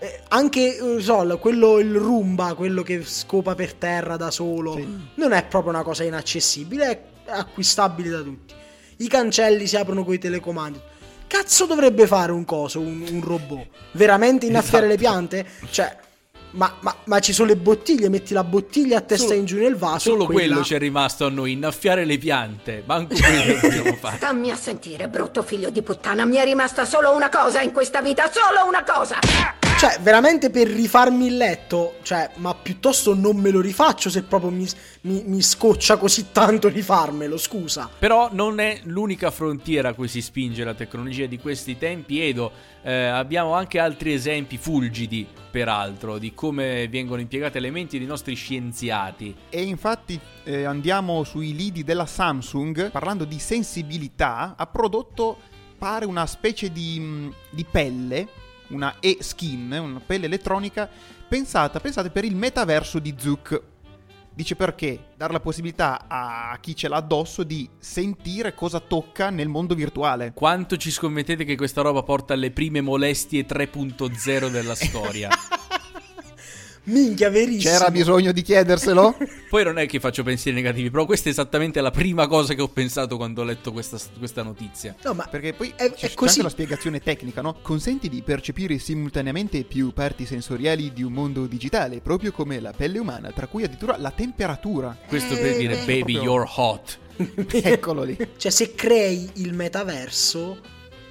Eh, 0.00 0.20
anche 0.30 0.78
so, 0.98 1.38
quello 1.40 1.78
il 1.78 1.94
rumba, 1.94 2.54
quello 2.54 2.82
che 2.82 3.04
scopa 3.04 3.54
per 3.54 3.74
terra 3.74 4.16
da 4.16 4.32
solo, 4.32 4.74
Sì. 4.74 4.86
non 5.14 5.30
è 5.30 5.44
proprio 5.46 5.70
una 5.72 5.84
cosa 5.84 6.02
inaccessibile, 6.02 6.90
è 6.90 7.30
acquistabile 7.30 8.08
da 8.10 8.20
tutti. 8.20 8.62
I 8.98 9.08
cancelli 9.08 9.66
si 9.66 9.76
aprono 9.76 10.04
con 10.04 10.14
i 10.14 10.18
telecomandi. 10.18 10.80
Cazzo 11.26 11.66
dovrebbe 11.66 12.06
fare 12.06 12.32
un 12.32 12.44
coso, 12.44 12.80
un, 12.80 13.04
un 13.10 13.20
robot? 13.22 13.66
Veramente 13.92 14.46
innaffiare 14.46 14.86
le 14.86 14.96
piante? 14.96 15.44
Cioè, 15.70 15.96
ma, 16.52 16.72
ma- 16.80 16.94
ma 17.06 17.18
ci 17.18 17.32
sono 17.32 17.48
le 17.48 17.56
bottiglie, 17.56 18.08
metti 18.08 18.32
la 18.32 18.44
bottiglia 18.44 18.98
a 18.98 19.00
testa 19.00 19.26
Solo- 19.28 19.38
in 19.40 19.44
giù 19.44 19.58
nel 19.58 19.74
vaso. 19.74 20.10
Solo 20.10 20.26
quella- 20.26 20.48
quello 20.48 20.62
ci 20.64 20.74
è 20.74 20.78
rimasto 20.78 21.26
a 21.26 21.30
noi, 21.30 21.52
innaffiare 21.52 22.04
le 22.04 22.18
piante. 22.18 22.84
Manco 22.86 23.14
quello 23.14 23.58
dobbiamo 23.60 23.96
fare. 23.98 24.16
Stammi 24.18 24.50
a 24.50 24.56
sentire, 24.56 25.08
brutto 25.08 25.42
figlio 25.42 25.70
di 25.70 25.82
puttana. 25.82 26.24
Mi 26.24 26.36
è 26.36 26.44
rimasta 26.44 26.84
solo 26.84 27.12
una 27.14 27.28
cosa 27.30 27.60
in 27.62 27.72
questa 27.72 28.00
vita, 28.00 28.30
solo 28.30 28.68
una 28.68 28.84
cosa. 28.84 29.18
Cioè, 29.84 29.98
veramente 30.00 30.48
per 30.48 30.66
rifarmi 30.66 31.26
il 31.26 31.36
letto, 31.36 31.96
cioè, 32.00 32.30
ma 32.36 32.54
piuttosto 32.54 33.14
non 33.14 33.36
me 33.36 33.50
lo 33.50 33.60
rifaccio 33.60 34.08
se 34.08 34.22
proprio 34.22 34.48
mi, 34.50 34.66
mi- 35.02 35.24
mi 35.26 35.42
scoccia 35.42 35.98
così 35.98 36.32
tanto 36.32 36.68
rifarmelo, 36.68 37.36
scusa. 37.36 37.90
Però 37.98 38.30
non 38.32 38.60
è 38.60 38.80
l'unica 38.84 39.30
frontiera 39.30 39.90
a 39.90 39.92
cui 39.92 40.08
si 40.08 40.22
spinge 40.22 40.64
la 40.64 40.72
tecnologia 40.72 41.26
di 41.26 41.38
questi 41.38 41.76
tempi, 41.76 42.18
Edo. 42.18 42.50
Eh, 42.82 42.94
abbiamo 42.94 43.52
anche 43.52 43.78
altri 43.78 44.14
esempi 44.14 44.56
fulgidi, 44.56 45.26
peraltro, 45.50 46.16
di 46.16 46.32
come 46.32 46.88
vengono 46.88 47.20
impiegati 47.20 47.58
elementi 47.58 47.98
dei 47.98 48.06
nostri 48.06 48.34
scienziati. 48.36 49.36
E 49.50 49.64
infatti 49.64 50.18
eh, 50.44 50.64
andiamo 50.64 51.24
sui 51.24 51.54
lidi 51.54 51.84
della 51.84 52.06
Samsung, 52.06 52.90
parlando 52.90 53.26
di 53.26 53.38
sensibilità, 53.38 54.54
ha 54.56 54.66
prodotto, 54.66 55.36
pare, 55.76 56.06
una 56.06 56.24
specie 56.24 56.72
di, 56.72 56.98
mh, 56.98 57.34
di 57.50 57.66
pelle, 57.70 58.28
una 58.74 58.96
e-skin, 59.00 59.72
una 59.80 60.00
pelle 60.04 60.26
elettronica, 60.26 60.88
pensata, 61.28 61.80
pensate, 61.80 62.10
per 62.10 62.24
il 62.24 62.36
metaverso 62.36 62.98
di 62.98 63.14
Zuck. 63.16 63.62
Dice 64.34 64.56
perché 64.56 65.10
dare 65.16 65.32
la 65.32 65.38
possibilità 65.38 66.06
a 66.08 66.58
chi 66.60 66.74
ce 66.74 66.88
l'ha 66.88 66.96
addosso 66.96 67.44
di 67.44 67.68
sentire 67.78 68.52
cosa 68.52 68.80
tocca 68.80 69.30
nel 69.30 69.46
mondo 69.48 69.76
virtuale. 69.76 70.32
Quanto 70.34 70.76
ci 70.76 70.90
scommettete 70.90 71.44
che 71.44 71.54
questa 71.54 71.82
roba 71.82 72.02
porta 72.02 72.34
alle 72.34 72.50
prime 72.50 72.80
molestie 72.80 73.46
3.0 73.46 74.50
della 74.50 74.74
storia? 74.74 75.28
Minchia, 76.86 77.30
verissimo. 77.30 77.72
C'era 77.72 77.90
bisogno 77.90 78.30
di 78.32 78.42
chiederselo? 78.42 79.16
Poi 79.48 79.64
non 79.64 79.78
è 79.78 79.86
che 79.86 80.00
faccio 80.00 80.22
pensieri 80.22 80.56
negativi, 80.56 80.90
però 80.90 81.06
questa 81.06 81.28
è 81.28 81.32
esattamente 81.32 81.80
la 81.80 81.90
prima 81.90 82.26
cosa 82.26 82.52
che 82.54 82.60
ho 82.60 82.68
pensato 82.68 83.16
quando 83.16 83.40
ho 83.40 83.44
letto 83.44 83.72
questa, 83.72 83.98
questa 84.18 84.42
notizia. 84.42 84.94
No, 85.02 85.14
ma 85.14 85.26
Perché 85.26 85.54
poi 85.54 85.72
È- 85.76 85.90
c'è 85.90 86.06
è 86.06 86.08
c'è 86.08 86.14
così. 86.14 86.30
anche 86.32 86.42
la 86.42 86.48
spiegazione 86.50 87.00
tecnica, 87.00 87.40
no? 87.40 87.56
Consenti 87.62 88.08
di 88.10 88.20
percepire 88.22 88.78
simultaneamente 88.78 89.62
più 89.64 89.92
parti 89.92 90.26
sensoriali 90.26 90.92
di 90.92 91.02
un 91.02 91.12
mondo 91.12 91.46
digitale, 91.46 92.00
proprio 92.00 92.32
come 92.32 92.60
la 92.60 92.72
pelle 92.76 92.98
umana, 92.98 93.30
tra 93.32 93.46
cui 93.46 93.62
addirittura 93.64 93.96
la 93.96 94.10
temperatura. 94.10 94.96
Questo 95.06 95.34
per 95.36 95.52
Eh, 95.52 95.56
dire 95.58 95.74
eh, 95.82 95.84
baby 95.86 96.12
proprio- 96.14 96.22
you're 96.22 96.50
hot. 96.56 96.98
Eccolo 97.62 98.02
lì. 98.02 98.16
Cioè, 98.36 98.50
se 98.50 98.74
crei 98.74 99.30
il 99.34 99.54
metaverso, 99.54 100.58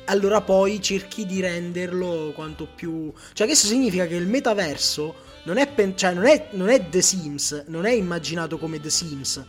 allora 0.06 0.42
poi 0.42 0.82
cerchi 0.82 1.25
di 1.25 1.39
renderlo 1.42 2.32
quanto 2.36 2.68
più. 2.75 3.12
Cioè, 3.34 3.48
questo 3.48 3.65
significa 3.68 4.06
che 4.06 4.15
il 4.15 4.27
metaverso 4.27 5.32
non 5.43 5.57
è, 5.57 5.67
pen- 5.67 5.97
cioè, 5.97 6.13
non 6.13 6.25
è, 6.25 6.47
non 6.51 6.69
è 6.69 6.89
The 6.89 7.01
Sims, 7.01 7.65
non 7.67 7.85
è 7.85 7.91
immaginato 7.91 8.57
come 8.57 8.79
The 8.79 8.89
Sims, 8.89 9.43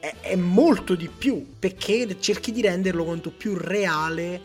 è, 0.00 0.14
è 0.20 0.36
molto 0.36 0.94
di 0.94 1.08
più. 1.08 1.54
Perché 1.58 2.16
cerchi 2.20 2.52
di 2.52 2.60
renderlo 2.62 3.04
quanto 3.04 3.30
più 3.30 3.56
reale 3.56 4.40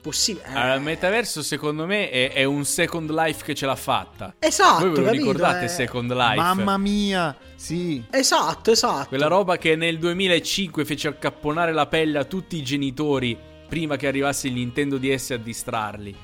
possibile. 0.00 0.46
Eh, 0.46 0.52
Allora, 0.52 0.74
il 0.74 0.80
metaverso, 0.80 1.42
secondo 1.42 1.84
me, 1.86 2.08
è, 2.10 2.32
è 2.32 2.44
un 2.44 2.64
Second 2.64 3.10
Life 3.10 3.44
che 3.44 3.54
ce 3.54 3.66
l'ha 3.66 3.76
fatta. 3.76 4.34
Esatto, 4.38 4.80
Voi 4.86 4.90
ve 4.90 4.96
lo 4.96 5.04
capito? 5.04 5.22
ricordate 5.24 5.64
Eh, 5.66 5.68
Second 5.68 6.10
Life? 6.12 6.36
Mamma 6.36 6.78
mia, 6.78 7.36
sì. 7.54 8.02
Esatto, 8.10 8.70
esatto. 8.70 9.08
Quella 9.08 9.26
roba 9.26 9.58
che 9.58 9.76
nel 9.76 9.98
2005 9.98 10.84
fece 10.86 11.08
accapponare 11.08 11.72
la 11.72 11.86
pelle 11.86 12.18
a 12.18 12.24
tutti 12.24 12.56
i 12.56 12.62
genitori 12.62 13.36
prima 13.68 13.96
che 13.96 14.06
arrivasse 14.06 14.48
il 14.48 14.54
Nintendo 14.54 14.96
DS 14.96 15.30
a 15.32 15.36
distrarli. 15.36 16.16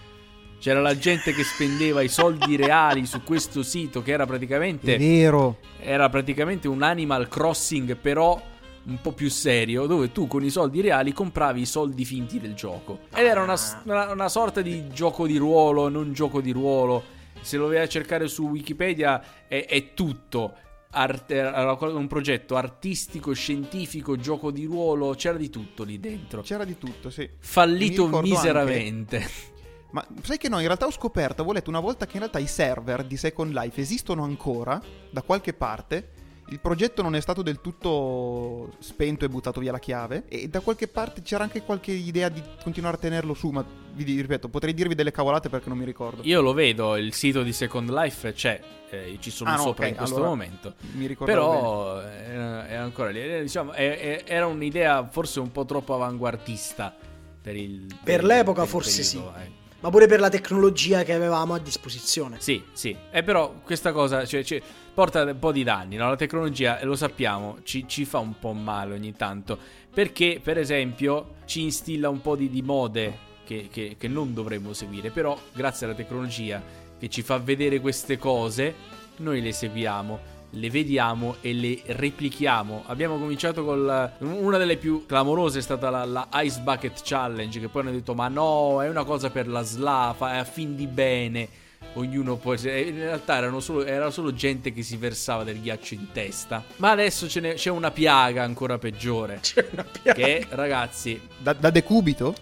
C'era 0.66 0.80
la 0.80 0.98
gente 0.98 1.32
che 1.32 1.44
spendeva 1.44 2.02
i 2.02 2.08
soldi 2.08 2.56
reali 2.56 3.06
su 3.06 3.22
questo 3.22 3.62
sito 3.62 4.02
che 4.02 4.10
era 4.10 4.24
È 4.24 4.26
praticamente 4.26 4.98
vero. 4.98 5.58
era 5.78 6.08
praticamente 6.08 6.66
un 6.66 6.82
Animal 6.82 7.28
Crossing 7.28 7.94
però 7.94 8.42
un 8.86 9.00
po' 9.00 9.12
più 9.12 9.30
serio 9.30 9.86
dove 9.86 10.10
tu 10.10 10.26
con 10.26 10.42
i 10.42 10.50
soldi 10.50 10.80
reali 10.80 11.12
compravi 11.12 11.60
i 11.60 11.66
soldi 11.66 12.04
finti 12.04 12.40
del 12.40 12.54
gioco 12.54 12.98
ed 13.14 13.26
era 13.26 13.44
una, 13.44 13.54
una- 13.84 14.10
una 14.10 14.28
sorta 14.28 14.60
di 14.60 14.88
gioco 14.88 15.28
di 15.28 15.36
ruolo 15.36 15.88
non 15.88 16.12
gioco 16.12 16.40
di 16.40 16.50
ruolo 16.50 17.00
se 17.40 17.58
lo 17.58 17.68
vai 17.68 17.78
a 17.78 17.86
cercare 17.86 18.26
su 18.26 18.48
Wikipedia 18.48 19.46
è, 19.46 19.66
è 19.68 19.94
tutto 19.94 20.52
Art- 20.90 21.30
era 21.30 21.76
un 21.80 22.06
progetto 22.08 22.56
artistico, 22.56 23.34
scientifico, 23.34 24.16
gioco 24.16 24.50
di 24.50 24.64
ruolo, 24.64 25.14
c'era 25.14 25.36
di 25.36 25.50
tutto 25.50 25.82
lì 25.82 26.00
dentro. 26.00 26.40
C'era 26.40 26.64
di 26.64 26.78
tutto, 26.78 27.10
sì. 27.10 27.28
Fallito 27.38 28.08
miseramente. 28.22 29.54
Ma 29.90 30.06
sai 30.22 30.36
che 30.38 30.48
no, 30.48 30.58
in 30.58 30.66
realtà 30.66 30.86
ho 30.86 30.90
scoperto, 30.90 31.36
avevo 31.42 31.52
letto 31.52 31.70
una 31.70 31.80
volta 31.80 32.04
che 32.06 32.14
in 32.14 32.20
realtà 32.20 32.38
i 32.38 32.46
server 32.46 33.04
di 33.04 33.16
Second 33.16 33.52
Life 33.52 33.80
esistono 33.80 34.24
ancora 34.24 34.80
da 35.10 35.22
qualche 35.22 35.52
parte. 35.54 36.10
Il 36.48 36.60
progetto 36.60 37.02
non 37.02 37.16
è 37.16 37.20
stato 37.20 37.42
del 37.42 37.60
tutto 37.60 38.70
spento 38.78 39.24
e 39.24 39.28
buttato 39.28 39.58
via 39.58 39.72
la 39.72 39.80
chiave. 39.80 40.24
E 40.28 40.48
da 40.48 40.60
qualche 40.60 40.86
parte 40.86 41.22
c'era 41.22 41.42
anche 41.42 41.62
qualche 41.62 41.90
idea 41.92 42.28
di 42.28 42.40
continuare 42.62 42.96
a 42.96 43.00
tenerlo 43.00 43.34
su. 43.34 43.48
Ma 43.50 43.64
vi 43.94 44.04
ripeto, 44.20 44.48
potrei 44.48 44.72
dirvi 44.72 44.94
delle 44.94 45.10
cavolate 45.10 45.48
perché 45.48 45.68
non 45.68 45.78
mi 45.78 45.84
ricordo. 45.84 46.22
Io 46.24 46.40
lo 46.42 46.52
vedo, 46.52 46.96
il 46.96 47.12
sito 47.14 47.42
di 47.42 47.52
Second 47.52 47.90
Life 47.90 48.32
c'è, 48.32 48.60
eh, 48.90 49.16
ci 49.18 49.30
sono 49.30 49.50
Ah, 49.50 49.56
no, 49.56 49.62
sopra 49.62 49.86
ok, 49.86 49.90
in 49.90 49.96
questo 49.96 50.14
allora 50.16 50.30
momento. 50.30 50.74
Mi 50.92 51.06
ricordavo 51.06 51.50
bene. 51.50 51.60
Però 51.60 52.62
eh, 52.64 52.66
è 52.68 52.74
ancora 52.74 53.10
lì. 53.10 53.20
Eh, 53.22 53.40
Diciamo, 53.42 53.72
è- 53.72 53.98
è- 53.98 54.22
era 54.26 54.46
un'idea 54.46 55.04
forse 55.08 55.40
un 55.40 55.50
po' 55.50 55.64
troppo 55.64 55.94
avanguardista 55.94 56.94
per 57.42 57.56
il 57.56 57.86
Per 58.04 58.20
il- 58.20 58.26
l'epoca 58.26 58.62
il 58.62 58.68
forse 58.68 59.02
periodo, 59.02 59.32
sì. 59.36 59.42
eh. 59.42 59.64
Ma 59.86 59.92
pure 59.92 60.08
per 60.08 60.18
la 60.18 60.28
tecnologia 60.28 61.04
che 61.04 61.12
avevamo 61.12 61.54
a 61.54 61.60
disposizione. 61.60 62.38
Sì, 62.40 62.60
sì. 62.72 62.96
E 63.08 63.22
però 63.22 63.60
questa 63.62 63.92
cosa 63.92 64.26
cioè, 64.26 64.42
cioè, 64.42 64.60
porta 64.92 65.22
un 65.22 65.38
po' 65.38 65.52
di 65.52 65.62
danni. 65.62 65.94
no? 65.94 66.08
La 66.08 66.16
tecnologia, 66.16 66.80
lo 66.82 66.96
sappiamo, 66.96 67.58
ci, 67.62 67.84
ci 67.86 68.04
fa 68.04 68.18
un 68.18 68.36
po' 68.36 68.52
male 68.52 68.94
ogni 68.94 69.14
tanto. 69.14 69.56
Perché, 69.94 70.40
per 70.42 70.58
esempio, 70.58 71.36
ci 71.44 71.62
instilla 71.62 72.08
un 72.08 72.20
po' 72.20 72.34
di, 72.34 72.50
di 72.50 72.62
mode 72.62 73.16
che, 73.44 73.68
che- 73.70 73.94
che 73.96 74.08
non 74.08 74.34
dovremmo 74.34 74.72
seguire. 74.72 75.10
Però, 75.10 75.38
grazie 75.52 75.86
alla 75.86 75.94
tecnologia 75.94 76.60
che 76.98 77.08
ci 77.08 77.22
fa 77.22 77.38
vedere 77.38 77.78
queste 77.78 78.18
cose, 78.18 78.74
noi 79.18 79.40
le 79.40 79.52
seguiamo. 79.52 80.18
Le 80.56 80.70
vediamo 80.70 81.36
e 81.42 81.52
le 81.52 81.80
replichiamo. 81.84 82.84
Abbiamo 82.86 83.18
cominciato 83.18 83.64
con 83.64 84.10
una 84.18 84.56
delle 84.58 84.76
più 84.78 85.04
clamorose 85.06 85.58
è 85.58 85.62
stata 85.62 85.90
la, 85.90 86.04
la 86.04 86.28
Ice 86.42 86.60
Bucket 86.60 87.00
Challenge. 87.04 87.60
Che 87.60 87.68
poi 87.68 87.82
hanno 87.82 87.90
detto: 87.90 88.14
Ma 88.14 88.28
no, 88.28 88.82
è 88.82 88.88
una 88.88 89.04
cosa 89.04 89.28
per 89.30 89.48
la 89.48 89.62
slafa, 89.62 90.34
è 90.34 90.36
a 90.38 90.44
fin 90.44 90.74
di 90.74 90.86
bene 90.86 91.48
ognuno 91.94 92.36
poi 92.36 92.58
se- 92.58 92.78
in 92.78 92.96
realtà 92.96 93.36
erano 93.36 93.60
solo, 93.60 93.84
era 93.84 94.10
solo 94.10 94.34
gente 94.34 94.72
che 94.72 94.82
si 94.82 94.96
versava 94.96 95.44
del 95.44 95.60
ghiaccio 95.60 95.94
in 95.94 96.08
testa 96.12 96.62
ma 96.76 96.90
adesso 96.90 97.26
c'è 97.26 97.70
una 97.70 97.90
piaga 97.90 98.42
ancora 98.42 98.76
peggiore 98.76 99.38
C'è 99.40 99.66
una 99.72 99.84
piaga. 99.84 100.12
che 100.22 100.46
ragazzi 100.50 101.18
Da, 101.38 101.52
da 101.54 101.70
decubito? 101.70 102.34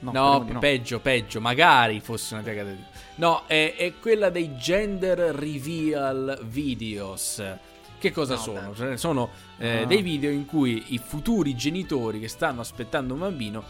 No, 0.00 0.42
di 0.44 0.52
no. 0.52 0.58
peggio 0.58 1.00
peggio 1.00 1.40
magari 1.40 2.00
fosse 2.00 2.34
una 2.34 2.42
piaga 2.42 2.62
del- 2.64 2.84
no 3.16 3.42
è, 3.46 3.74
è 3.76 3.94
quella 4.00 4.30
dei 4.30 4.56
gender 4.56 5.18
reveal 5.18 6.38
videos 6.44 7.42
che 7.98 8.12
cosa 8.12 8.34
No, 8.34 8.40
sono? 8.40 8.68
beh. 8.70 8.76
Cioè, 8.76 8.96
sono 8.96 9.30
eh, 9.58 9.82
Ah. 9.82 9.84
dei 9.86 10.02
video 10.02 10.30
in 10.30 10.46
cui 10.46 10.84
i 10.88 10.98
futuri 10.98 11.56
genitori 11.56 12.20
che 12.20 12.28
stanno 12.28 12.60
aspettando 12.60 13.14
un 13.14 13.20
bambino 13.20 13.64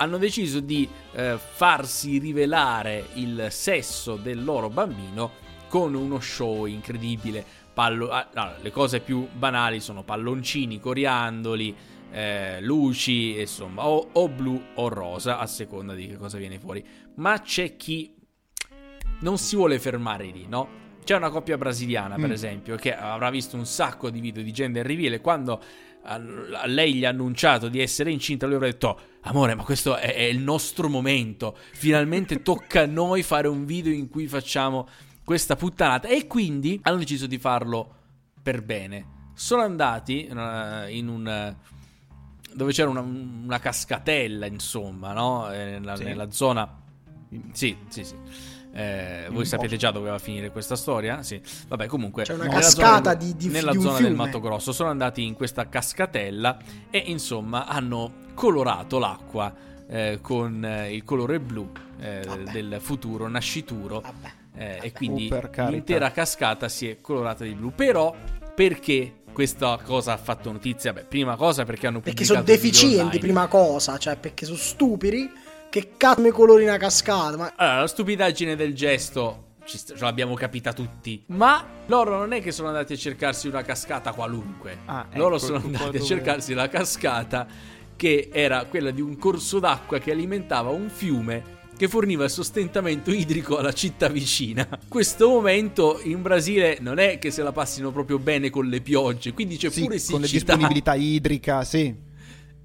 hanno 0.00 0.18
deciso 0.18 0.58
di 0.60 0.88
eh, 1.12 1.36
farsi 1.38 2.18
rivelare 2.18 3.06
il 3.14 3.46
sesso 3.50 4.16
del 4.16 4.42
loro 4.44 4.68
bambino 4.68 5.30
con 5.68 5.94
uno 5.94 6.18
show 6.20 6.64
incredibile. 6.66 7.44
Pallo- 7.72 8.10
ah, 8.10 8.26
no, 8.34 8.52
le 8.60 8.70
cose 8.72 8.98
più 9.00 9.28
banali 9.32 9.78
sono 9.80 10.02
palloncini, 10.02 10.80
coriandoli, 10.80 11.74
eh, 12.10 12.60
luci, 12.60 13.38
insomma, 13.38 13.86
o, 13.86 14.08
o 14.12 14.28
blu 14.28 14.60
o 14.74 14.88
rosa, 14.88 15.38
a 15.38 15.46
seconda 15.46 15.94
di 15.94 16.06
che 16.08 16.16
cosa 16.16 16.38
viene 16.38 16.58
fuori. 16.58 16.84
Ma 17.16 17.40
c'è 17.40 17.76
chi 17.76 18.14
non 19.20 19.38
si 19.38 19.56
vuole 19.56 19.78
fermare 19.78 20.26
lì, 20.26 20.46
no? 20.46 20.86
C'è 21.04 21.16
una 21.16 21.30
coppia 21.30 21.56
brasiliana, 21.56 22.16
per 22.16 22.28
Mm. 22.28 22.32
esempio, 22.32 22.76
che 22.76 22.94
avrà 22.94 23.30
visto 23.30 23.56
un 23.56 23.64
sacco 23.66 24.10
di 24.10 24.20
video 24.20 24.42
di 24.42 24.52
gender 24.52 24.84
reveal 24.86 25.14
e 25.14 25.20
quando 25.20 25.62
a 26.02 26.66
lei 26.66 26.94
gli 26.94 27.04
ha 27.04 27.10
annunciato 27.10 27.68
di 27.68 27.80
essere 27.80 28.10
incinta, 28.10 28.46
lui 28.46 28.54
avrà 28.56 28.68
detto: 28.68 29.00
Amore, 29.22 29.54
ma 29.54 29.62
questo 29.64 29.96
è, 29.96 30.14
è 30.14 30.22
il 30.22 30.38
nostro 30.38 30.88
momento. 30.88 31.56
Finalmente 31.72 32.40
tocca 32.42 32.82
a 32.82 32.86
noi 32.86 33.22
fare 33.22 33.48
un 33.48 33.64
video 33.64 33.92
in 33.92 34.08
cui 34.08 34.26
facciamo 34.26 34.86
questa 35.24 35.56
puttanata. 35.56 36.08
E 36.08 36.26
quindi 36.26 36.78
hanno 36.82 36.98
deciso 36.98 37.26
di 37.26 37.38
farlo 37.38 37.94
per 38.42 38.62
bene. 38.62 39.16
Sono 39.34 39.62
andati 39.62 40.26
eh, 40.26 40.86
in 40.90 41.08
un. 41.08 41.56
Dove 42.54 42.72
c'era 42.72 42.88
una, 42.90 43.00
una 43.00 43.58
cascatella, 43.58 44.46
insomma, 44.46 45.12
no? 45.12 45.52
Eh, 45.52 45.64
Nella, 45.78 45.96
Sì. 45.96 46.04
nella 46.04 46.30
zona. 46.30 46.80
Sì, 47.52 47.76
sì, 47.88 48.04
sì. 48.04 48.14
Eh, 48.72 49.26
voi 49.30 49.44
sapete 49.44 49.76
già 49.76 49.90
dove 49.90 50.08
va 50.10 50.16
a 50.16 50.18
finire 50.20 50.50
questa 50.50 50.76
storia? 50.76 51.22
Sì. 51.22 51.40
Vabbè, 51.68 51.86
comunque. 51.86 52.22
C'è 52.24 52.34
una 52.34 52.44
nella 52.44 52.60
cascata 52.60 52.96
zona- 53.10 53.14
di- 53.14 53.36
di- 53.36 53.48
Nella 53.48 53.72
di 53.72 53.78
zona 53.80 53.96
del 53.98 54.06
fiume. 54.06 54.16
Mato 54.24 54.40
Grosso. 54.40 54.72
Sono 54.72 54.90
andati 54.90 55.24
in 55.24 55.34
questa 55.34 55.68
cascatella 55.68 56.58
e 56.90 57.02
insomma 57.06 57.66
hanno 57.66 58.12
colorato 58.34 58.98
l'acqua 58.98 59.52
eh, 59.90 60.18
con 60.22 60.64
eh, 60.64 60.94
il 60.94 61.02
colore 61.02 61.40
blu 61.40 61.70
eh, 61.98 62.22
Vabbè. 62.26 62.50
del 62.52 62.76
futuro 62.80 63.26
nascituro. 63.28 64.00
Vabbè. 64.00 64.30
Eh, 64.54 64.78
e 64.82 64.92
quindi 64.92 65.30
Oh, 65.32 65.68
l'intera 65.68 66.10
cascata 66.10 66.68
si 66.68 66.88
è 66.88 67.00
colorata 67.00 67.44
di 67.44 67.54
blu. 67.54 67.72
Però 67.74 68.14
perché 68.54 69.17
questa 69.38 69.78
cosa 69.84 70.14
ha 70.14 70.16
fatto 70.16 70.50
notizia? 70.50 70.92
Beh, 70.92 71.04
prima 71.04 71.36
cosa 71.36 71.64
perché 71.64 71.86
hanno 71.86 72.00
Perché 72.00 72.24
pubblicato 72.24 72.44
sono 72.44 72.56
il 72.56 72.60
video 72.60 72.80
deficienti, 72.80 73.18
prima 73.20 73.46
cosa. 73.46 73.96
Cioè, 73.96 74.16
perché 74.16 74.44
sono 74.44 74.56
stupidi. 74.56 75.30
Che 75.70 75.92
cazzo 75.96 76.22
mi 76.22 76.30
colori 76.30 76.64
una 76.64 76.76
cascata? 76.76 77.36
Ma 77.36 77.52
Allora, 77.54 77.80
la 77.82 77.86
stupidaggine 77.86 78.56
del 78.56 78.74
gesto 78.74 79.44
ci 79.64 79.78
st- 79.78 79.94
ce 79.96 80.02
l'abbiamo 80.02 80.34
capita 80.34 80.72
tutti. 80.72 81.22
Ma 81.26 81.64
loro 81.86 82.18
non 82.18 82.32
è 82.32 82.42
che 82.42 82.50
sono 82.50 82.66
andati 82.66 82.94
a 82.94 82.96
cercarsi 82.96 83.46
una 83.46 83.62
cascata 83.62 84.12
qualunque. 84.12 84.78
Ah, 84.86 85.06
loro 85.12 85.36
ecco, 85.36 85.44
sono 85.44 85.60
qua 85.60 85.68
andati 85.68 85.98
a 85.98 86.00
cercarsi 86.00 86.52
la 86.52 86.68
cascata 86.68 87.46
che 87.94 88.30
era 88.32 88.64
quella 88.64 88.90
di 88.90 89.00
un 89.00 89.16
corso 89.18 89.60
d'acqua 89.60 90.00
che 90.00 90.10
alimentava 90.10 90.70
un 90.70 90.88
fiume 90.88 91.57
che 91.78 91.86
forniva 91.86 92.24
il 92.24 92.30
sostentamento 92.30 93.12
idrico 93.12 93.56
alla 93.56 93.72
città 93.72 94.08
vicina. 94.08 94.66
Questo 94.88 95.28
momento 95.28 96.00
in 96.02 96.20
Brasile 96.22 96.78
non 96.80 96.98
è 96.98 97.20
che 97.20 97.30
se 97.30 97.42
la 97.44 97.52
passino 97.52 97.92
proprio 97.92 98.18
bene 98.18 98.50
con 98.50 98.66
le 98.66 98.80
piogge, 98.80 99.32
quindi 99.32 99.56
c'è 99.56 99.70
Sì, 99.70 99.82
pure 99.84 100.02
con 100.10 100.20
le 100.20 100.26
siccità. 100.26 100.54
disponibilità 100.54 100.94
idrica, 100.94 101.62
sì. 101.62 101.94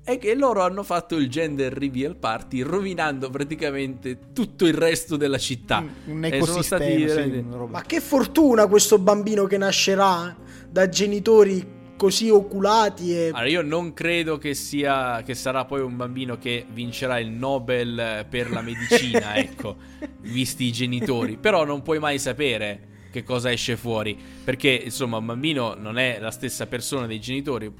È 0.04 0.18
che 0.18 0.34
loro 0.34 0.64
hanno 0.64 0.82
fatto 0.82 1.16
il 1.16 1.30
gender 1.30 1.72
reveal 1.72 2.16
party 2.18 2.62
rovinando 2.62 3.30
praticamente 3.30 4.18
tutto 4.34 4.66
il 4.66 4.74
resto 4.74 5.16
della 5.16 5.38
città. 5.38 5.78
Un- 6.06 6.16
un 6.18 6.26
E 6.26 6.42
sono 6.44 6.62
stati 6.64 6.84
ecosistema, 7.04 7.66
sì. 7.66 7.70
Ma 7.70 7.82
che 7.84 8.02
fortuna 8.02 8.66
questo 8.66 8.98
bambino 8.98 9.46
che 9.46 9.58
nascerà 9.60 10.36
da 10.70 10.90
genitori 10.90 11.64
così 12.04 12.30
oculati 12.30 13.16
e... 13.16 13.28
Allora, 13.28 13.48
io 13.48 13.62
non 13.62 13.94
credo 13.94 14.38
che 14.38 14.54
sia 14.56 15.24
che 15.24 15.36
sarà 15.36 15.64
poi 15.64 15.80
un 15.80 15.96
bambino 15.96 16.38
che 16.38 16.66
vincerà 16.70 17.18
il 17.18 17.30
Nobel 17.30 18.26
per 18.30 18.52
la 18.52 18.60
medicina, 18.60 19.36
ecco, 19.40 19.78
visti 20.20 20.66
i 20.66 20.74
genitori. 20.74 21.38
Però 21.38 21.64
non 21.64 21.82
puoi 21.82 22.00
mai 22.00 22.20
sapere 22.20 23.08
che 23.10 23.24
cosa 23.24 23.54
esce 23.54 23.78
fuori, 23.78 24.20
perché 24.44 24.70
insomma 24.84 25.16
un 25.16 25.28
bambino 25.28 25.76
non 25.76 25.98
è 25.98 26.18
la 26.20 26.32
stessa 26.32 26.68
persona 26.68 27.06
dei 27.08 27.22
genitori. 27.22 27.72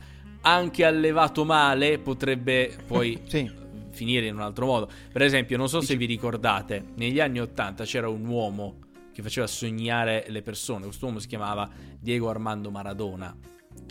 Anche 0.44 0.86
allevato 0.86 1.44
male 1.44 2.00
potrebbe 2.00 2.74
poi 2.88 3.20
Sì. 3.28 3.52
finire 3.92 4.28
in 4.28 4.36
un 4.36 4.42
altro 4.42 4.66
modo. 4.68 4.90
Per 5.12 5.22
esempio, 5.22 5.58
non 5.58 5.68
so 5.68 5.82
se 5.82 5.98
vi 5.98 6.06
ricordate, 6.06 6.82
negli 6.96 7.20
anni 7.20 7.42
80 7.42 7.84
c'era 7.84 8.08
un 8.08 8.26
uomo 8.26 8.78
che 9.12 9.22
faceva 9.22 9.48
sognare 9.48 10.24
le 10.30 10.42
persone. 10.42 10.86
Quest'uomo 10.86 11.20
si 11.20 11.28
chiamava 11.28 11.70
Diego 12.00 12.30
Armando 12.30 12.72
Maradona. 12.72 13.36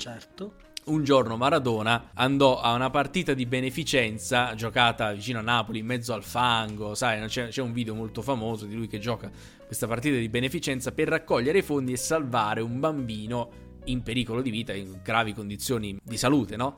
Certo. 0.03 0.55
Un 0.87 1.05
giorno 1.05 1.37
Maradona 1.37 2.11
andò 2.15 2.61
a 2.61 2.73
una 2.73 2.91
partita 2.91 3.35
di 3.35 3.47
beneficenza 3.47 4.53
giocata 4.57 5.13
vicino 5.13 5.39
a 5.39 5.43
Napoli, 5.43 5.79
in 5.79 5.87
mezzo 5.87 6.13
al 6.13 6.25
fango, 6.25 6.97
sai, 6.97 7.25
c'è, 7.29 7.47
c'è 7.47 7.63
un 7.63 7.73
video 7.73 7.95
molto 7.95 8.21
famoso 8.21 8.67
di 8.67 8.75
lui 8.75 8.89
che 8.89 8.99
gioca 8.99 9.31
questa 9.65 9.87
partita 9.87 10.17
di 10.17 10.29
beneficenza 10.29 10.91
per 10.91 11.07
raccogliere 11.07 11.63
fondi 11.63 11.93
e 11.93 11.97
salvare 11.97 12.61
un 12.61 12.81
bambino 12.81 13.51
in 13.85 14.03
pericolo 14.03 14.43
di 14.43 14.51
vita, 14.51 14.73
in 14.73 14.99
gravi 15.05 15.35
condizioni 15.35 15.97
di 16.03 16.17
salute, 16.17 16.57
no? 16.57 16.75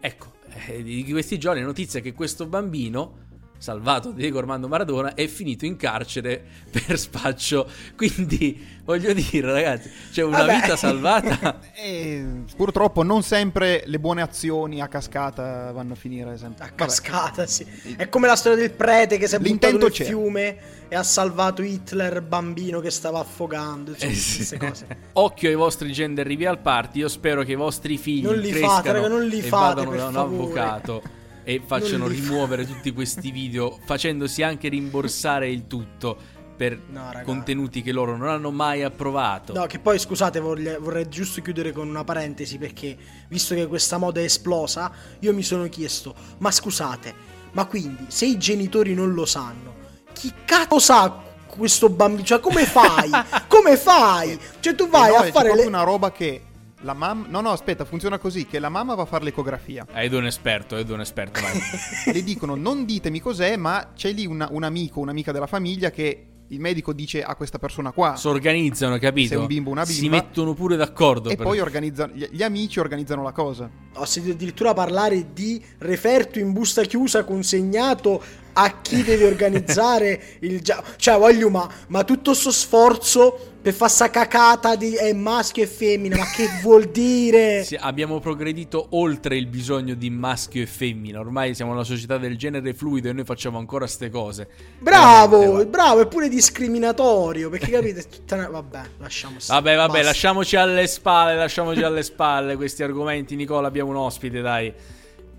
Ecco, 0.00 0.32
eh, 0.66 0.82
di 0.82 1.04
questi 1.12 1.38
giorni 1.38 1.60
è 1.60 1.64
notizia 1.64 2.00
che 2.00 2.12
questo 2.12 2.46
bambino, 2.46 3.33
salvato 3.58 4.10
Diego 4.10 4.38
Armando 4.38 4.68
Maradona, 4.68 5.14
è 5.14 5.26
finito 5.26 5.64
in 5.64 5.76
carcere 5.76 6.42
per 6.70 6.98
spaccio. 6.98 7.66
Quindi, 7.96 8.62
voglio 8.84 9.12
dire, 9.14 9.50
ragazzi, 9.52 9.90
c'è 10.12 10.22
una 10.22 10.38
Vabbè. 10.38 10.54
vita 10.60 10.76
salvata. 10.76 11.60
E 11.76 12.24
purtroppo 12.56 13.02
non 13.02 13.22
sempre 13.22 13.82
le 13.86 13.98
buone 13.98 14.22
azioni 14.22 14.80
a 14.80 14.88
cascata 14.88 15.70
vanno 15.72 15.92
a 15.94 15.96
finire 15.96 16.36
sempre. 16.38 16.64
A 16.64 16.66
Vabbè. 16.68 16.74
cascata, 16.76 17.46
sì. 17.46 17.66
È 17.96 18.08
come 18.08 18.26
la 18.26 18.36
storia 18.36 18.58
del 18.58 18.70
prete 18.70 19.18
che 19.18 19.26
si 19.26 19.34
è 19.34 19.38
buttato 19.38 19.76
nel 19.78 19.90
c'è. 19.90 20.04
fiume 20.04 20.56
e 20.88 20.94
ha 20.96 21.02
salvato 21.02 21.62
Hitler 21.62 22.22
bambino 22.22 22.80
che 22.80 22.90
stava 22.90 23.18
affogando. 23.20 23.90
Insomma, 23.90 24.10
Eh 24.12 24.14
sì. 24.14 24.36
queste 24.36 24.56
cose. 24.58 24.86
Occhio 25.14 25.48
ai 25.48 25.54
vostri 25.56 25.92
gender 25.92 26.26
reveal 26.26 26.58
party. 26.60 27.00
Io 27.00 27.08
spero 27.08 27.42
che 27.42 27.52
i 27.52 27.56
vostri 27.56 27.96
figli 27.98 28.22
Non 28.22 28.36
li 28.38 28.50
crescano 28.50 28.72
fate, 28.74 28.92
raga, 28.92 29.08
non 29.08 29.26
li 29.26 29.38
e 29.38 29.42
fate, 29.42 29.74
vadano 29.84 29.90
per 29.90 29.98
da 29.98 30.06
un 30.06 30.12
favore. 30.12 30.34
avvocato 30.36 31.02
e 31.44 31.62
facciano 31.64 32.06
rimuovere 32.08 32.66
tutti 32.66 32.92
questi 32.92 33.30
video, 33.30 33.78
facendosi 33.84 34.42
anche 34.42 34.68
rimborsare 34.68 35.48
il 35.50 35.66
tutto 35.66 36.16
per 36.56 36.80
No, 36.88 37.10
contenuti 37.24 37.82
che 37.82 37.92
loro 37.92 38.16
non 38.16 38.28
hanno 38.28 38.50
mai 38.50 38.82
approvato. 38.82 39.52
No, 39.52 39.66
che 39.66 39.78
poi 39.78 39.98
scusate, 39.98 40.40
vorrei, 40.40 40.76
vorrei 40.78 41.08
giusto 41.08 41.42
chiudere 41.42 41.72
con 41.72 41.88
una 41.88 42.04
parentesi 42.04 42.58
perché 42.58 42.96
visto 43.28 43.54
che 43.54 43.66
questa 43.66 43.98
moda 43.98 44.20
è 44.20 44.24
esplosa, 44.24 44.90
io 45.18 45.34
mi 45.34 45.42
sono 45.42 45.68
chiesto, 45.68 46.14
ma 46.38 46.50
scusate, 46.50 47.14
ma 47.52 47.66
quindi 47.66 48.06
se 48.08 48.26
i 48.26 48.38
genitori 48.38 48.94
non 48.94 49.12
lo 49.14 49.26
sanno, 49.26 49.74
chi 50.12 50.32
cazzo 50.44 50.78
sa 50.78 51.22
questo 51.46 51.88
bambino? 51.88 52.24
Cioè 52.24 52.40
come 52.40 52.64
fai? 52.64 53.10
come 53.48 53.76
fai? 53.76 54.38
Cioè 54.60 54.74
tu 54.74 54.88
vai 54.88 55.08
Eh 55.08 55.12
no, 55.12 55.16
a 55.16 55.22
fare 55.24 55.48
proprio 55.48 55.54
le... 55.54 55.66
una 55.66 55.82
roba 55.82 56.12
che 56.12 56.42
la 56.84 56.92
mamma... 56.92 57.26
No, 57.28 57.40
no, 57.40 57.50
aspetta, 57.50 57.84
funziona 57.84 58.18
così, 58.18 58.46
che 58.46 58.58
la 58.58 58.68
mamma 58.68 58.94
va 58.94 59.02
a 59.02 59.06
fare 59.06 59.24
l'ecografia. 59.24 59.86
È 59.90 60.06
un 60.06 60.26
esperto, 60.26 60.76
Edo 60.76 60.92
è 60.92 60.94
un 60.94 61.00
esperto, 61.00 61.40
vai. 61.40 61.58
Le 62.12 62.22
dicono 62.22 62.54
non 62.54 62.84
ditemi 62.84 63.20
cos'è, 63.20 63.56
ma 63.56 63.92
c'è 63.94 64.12
lì 64.12 64.26
una- 64.26 64.48
un 64.50 64.62
amico, 64.62 65.00
un'amica 65.00 65.32
della 65.32 65.46
famiglia 65.46 65.90
che 65.90 66.26
il 66.48 66.60
medico 66.60 66.92
dice 66.92 67.22
a 67.22 67.34
questa 67.36 67.58
persona 67.58 67.90
qua. 67.90 68.16
Si 68.16 68.28
organizzano, 68.28 68.98
capito? 68.98 69.28
Se 69.28 69.34
è 69.34 69.38
un 69.38 69.46
bimbo 69.46 69.70
una 69.70 69.84
Si 69.86 70.02
bimba. 70.02 70.16
mettono 70.18 70.52
pure 70.52 70.76
d'accordo. 70.76 71.30
e 71.30 71.36
per- 71.36 71.46
poi 71.46 71.58
organizzano, 71.58 72.12
gli, 72.14 72.28
gli 72.30 72.42
amici 72.42 72.78
organizzano 72.78 73.22
la 73.22 73.32
cosa. 73.32 73.68
Ho 73.94 74.04
sentito 74.04 74.34
addirittura 74.34 74.74
parlare 74.74 75.32
di 75.32 75.60
referto 75.78 76.38
in 76.38 76.52
busta 76.52 76.82
chiusa 76.82 77.24
consegnato 77.24 78.22
a 78.54 78.80
chi 78.80 79.02
deve 79.02 79.26
organizzare 79.26 80.20
il 80.40 80.60
gioco. 80.62 80.82
Cioè, 80.96 81.18
voglio, 81.18 81.50
ma, 81.50 81.68
ma 81.88 82.02
tutto 82.04 82.34
sto 82.34 82.50
sforzo 82.50 83.50
per 83.64 83.72
fare 83.72 83.90
sta 83.90 84.10
cacata 84.10 84.76
di 84.76 84.94
è 84.94 85.12
maschio 85.14 85.62
e 85.62 85.66
femmina, 85.66 86.18
ma 86.18 86.24
che 86.26 86.46
vuol 86.60 86.84
dire? 86.86 87.62
Sì, 87.74 87.76
abbiamo 87.80 88.20
progredito 88.20 88.88
oltre 88.90 89.36
il 89.38 89.46
bisogno 89.46 89.94
di 89.94 90.10
maschio 90.10 90.62
e 90.62 90.66
femmina. 90.66 91.18
Ormai 91.18 91.54
siamo 91.54 91.72
una 91.72 91.82
società 91.84 92.18
del 92.18 92.36
genere 92.36 92.74
fluido 92.74 93.08
e 93.08 93.12
noi 93.12 93.24
facciamo 93.24 93.56
ancora 93.56 93.86
ste 93.86 94.10
cose. 94.10 94.46
Bravo, 94.78 95.38
Veramente, 95.38 95.64
va. 95.64 95.70
bravo, 95.70 96.00
è 96.02 96.06
pure 96.06 96.28
discriminatorio, 96.28 97.48
perché 97.48 97.70
capite? 97.70 98.04
Tutta 98.06 98.34
una- 98.34 98.48
Vabbè, 98.48 98.80
lasciamo 98.98 99.36
stare. 99.38 99.60
Vabbè, 99.62 99.76
vabbè, 99.76 99.92
Basta. 99.92 100.06
lasciamoci 100.08 100.56
alle 100.56 100.86
spalle, 100.86 101.34
lasciamoci 101.34 101.82
alle 101.82 102.02
spalle 102.02 102.56
questi 102.56 102.82
argomenti. 102.82 103.34
Nicola, 103.34 103.66
abbiamo 103.66 103.90
un 103.90 103.96
ospite, 103.96 104.42
dai, 104.42 104.72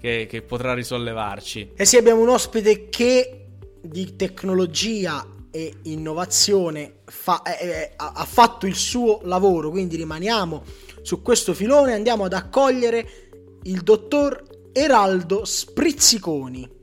che, 0.06 0.28
che 0.30 0.44
potrà 0.44 0.76
risollevarci. 0.76 1.72
E 1.76 1.84
sì, 1.86 1.98
abbiamo 1.98 2.22
un 2.22 2.30
ospite 2.30 2.90
che 2.90 3.48
di 3.82 4.16
tecnologia 4.16 5.28
e 5.50 5.74
innovazione 5.84 6.98
fa- 7.06 7.42
eh, 7.42 7.68
eh, 7.68 7.92
ha 7.96 8.26
fatto 8.26 8.68
il 8.68 8.76
suo 8.76 9.22
lavoro, 9.24 9.72
quindi 9.72 9.96
rimaniamo 9.96 10.64
su 11.02 11.24
questo 11.24 11.56
filone, 11.56 11.94
andiamo 11.94 12.26
ad 12.26 12.34
accogliere 12.34 13.08
il 13.64 13.82
dottor 13.82 14.44
Eraldo 14.72 15.44
Sprizziconi. 15.44 16.75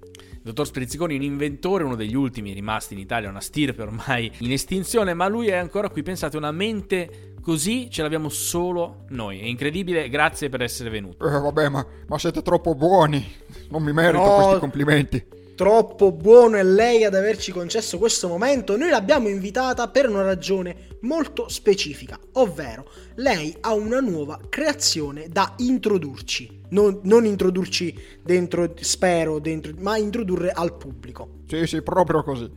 Il 0.45 0.49
dottor 0.49 0.67
Sprizziconi 0.67 1.15
è 1.15 1.19
un 1.19 1.23
inventore, 1.23 1.85
uno 1.85 1.95
degli 1.95 2.17
ultimi 2.17 2.53
rimasti 2.53 2.95
in 2.95 3.01
Italia, 3.01 3.29
una 3.29 3.41
stirpe 3.41 3.83
ormai 3.83 4.29
in 4.39 4.51
estinzione, 4.51 5.15
ma 5.15 5.29
lui 5.29 5.47
è 5.47 5.55
ancora 5.55 5.89
qui. 5.89 6.03
Pensate, 6.03 6.37
una 6.37 6.51
mente 6.51 7.35
così 7.41 7.89
ce 7.91 8.03
l'abbiamo 8.03 8.29
solo 8.29 9.05
noi. 9.11 9.39
È 9.39 9.45
incredibile, 9.45 10.09
grazie 10.09 10.49
per 10.49 10.63
essere 10.63 10.91
venuto. 10.91 11.25
Eh, 11.29 11.39
vabbè, 11.39 11.69
ma, 11.69 11.87
ma 12.09 12.19
siete 12.19 12.43
troppo 12.43 12.75
buoni. 12.75 13.25
Non 13.71 13.85
mi 13.85 13.93
merito 13.93 14.25
No. 14.25 14.35
questi 14.35 14.59
complimenti. 14.59 15.25
Troppo 15.63 16.11
buono 16.11 16.57
è 16.57 16.65
lei 16.65 17.05
ad 17.05 17.15
averci 17.15 17.53
concesso 17.53 17.97
questo 17.97 18.27
momento. 18.27 18.77
Noi 18.77 18.91
l'abbiamo 18.91 19.29
invitata 19.29 19.87
per 19.87 20.09
una 20.09 20.23
ragione 20.23 20.99
molto 21.03 21.49
specifica, 21.49 22.19
ovvero 22.33 22.91
lei 23.15 23.57
ha 23.61 23.73
una 23.73 24.01
nuova 24.01 24.41
creazione 24.49 25.29
da 25.29 25.55
introdurci. 25.59 26.63
Non, 26.71 26.99
non 27.05 27.27
introdurci 27.27 27.97
dentro, 28.25 28.75
spero, 28.81 29.39
dentro, 29.39 29.73
ma 29.79 29.97
introdurre 29.97 30.51
al 30.51 30.77
pubblico. 30.77 31.29
Sì, 31.47 31.65
sì, 31.69 31.81
proprio 31.81 32.25
così. 32.25 32.51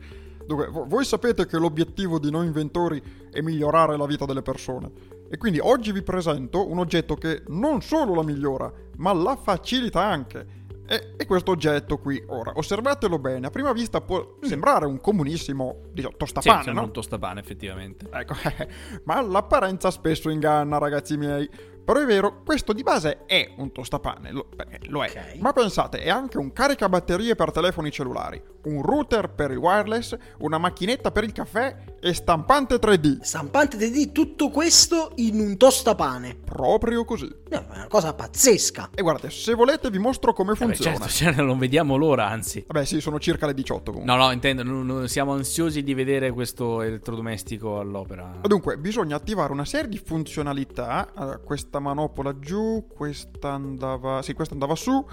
Dunque, 0.44 0.66
vo- 0.66 0.86
voi 0.88 1.04
sapete 1.04 1.46
che 1.46 1.58
l'obiettivo 1.58 2.18
di 2.18 2.32
noi 2.32 2.46
inventori 2.46 3.00
è 3.30 3.40
migliorare 3.40 3.96
la 3.96 4.06
vita 4.06 4.24
delle 4.24 4.42
persone. 4.42 4.90
E 5.30 5.38
quindi 5.38 5.60
oggi 5.60 5.92
vi 5.92 6.02
presento 6.02 6.68
un 6.68 6.78
oggetto 6.78 7.14
che 7.14 7.44
non 7.46 7.82
solo 7.82 8.16
la 8.16 8.24
migliora, 8.24 8.72
ma 8.96 9.12
la 9.12 9.36
facilita 9.36 10.02
anche. 10.02 10.64
E, 10.88 11.14
e 11.16 11.26
questo 11.26 11.50
oggetto 11.50 11.98
qui, 11.98 12.22
ora, 12.28 12.52
osservatelo 12.54 13.18
bene, 13.18 13.48
a 13.48 13.50
prima 13.50 13.72
vista 13.72 14.00
può 14.00 14.36
sembrare 14.40 14.86
un 14.86 15.00
comunissimo, 15.00 15.82
diciamo, 15.92 16.12
Sì, 16.12 16.18
tostapane, 16.18 16.62
sembra 16.62 16.82
no? 16.82 16.86
un 16.88 16.92
tostapane, 16.92 17.40
effettivamente. 17.40 18.06
Ecco, 18.10 18.34
ma 19.04 19.20
l'apparenza 19.20 19.90
spesso 19.90 20.30
inganna, 20.30 20.78
ragazzi 20.78 21.16
miei. 21.16 21.48
Però 21.86 22.00
è 22.00 22.04
vero, 22.04 22.42
questo 22.44 22.72
di 22.72 22.82
base 22.82 23.24
è 23.26 23.52
un 23.58 23.70
tostapane, 23.70 24.32
lo, 24.32 24.46
beh, 24.54 24.80
lo 24.88 25.04
è. 25.04 25.08
Ok. 25.08 25.40
Ma 25.40 25.52
pensate, 25.52 26.00
è 26.00 26.10
anche 26.10 26.36
un 26.36 26.52
caricabatterie 26.52 27.36
per 27.36 27.52
telefoni 27.52 27.92
cellulari, 27.92 28.42
un 28.64 28.82
router 28.82 29.30
per 29.30 29.52
il 29.52 29.58
wireless, 29.58 30.16
una 30.38 30.58
macchinetta 30.58 31.12
per 31.12 31.22
il 31.22 31.30
caffè 31.30 31.76
e 32.00 32.12
stampante 32.12 32.74
3D. 32.80 33.20
Stampante 33.20 33.76
3D, 33.78 34.10
tutto 34.10 34.50
questo 34.50 35.12
in 35.16 35.38
un 35.38 35.56
tostapane. 35.56 36.34
Proprio 36.44 37.04
così. 37.04 37.26
Eh, 37.48 37.54
È 37.56 37.64
una 37.70 37.86
cosa 37.88 38.12
pazzesca. 38.14 38.90
E 38.92 39.02
guardate, 39.02 39.30
se 39.30 39.54
volete 39.54 39.88
vi 39.88 39.98
mostro 39.98 40.32
come 40.32 40.54
Vabbè, 40.54 40.74
funziona. 40.74 40.96
certo, 41.06 41.12
cioè, 41.12 41.44
non 41.44 41.56
vediamo 41.58 41.94
l'ora, 41.94 42.26
anzi. 42.28 42.64
Vabbè, 42.66 42.84
sì, 42.84 43.00
sono 43.00 43.20
circa 43.20 43.46
le 43.46 43.54
18 43.54 43.92
comunque. 43.92 44.12
No, 44.16 44.20
no, 44.24 44.32
intendo, 44.32 44.64
non- 44.64 44.84
non- 44.84 45.08
siamo 45.08 45.34
ansiosi 45.34 45.84
di 45.84 45.94
vedere 45.94 46.32
questo 46.32 46.82
elettrodomestico 46.82 47.78
all'opera. 47.78 48.40
Dunque, 48.42 48.76
bisogna 48.76 49.14
attivare 49.14 49.52
una 49.52 49.64
serie 49.64 49.88
di 49.88 49.98
funzionalità. 49.98 51.12
Allora, 51.14 51.38
questa 51.38 51.75
manopola 51.80 52.38
giù, 52.38 52.86
questa 52.92 53.52
andava. 53.52 54.22
Sì, 54.22 54.34
questa 54.34 54.54
andava 54.54 54.74
su. 54.74 55.04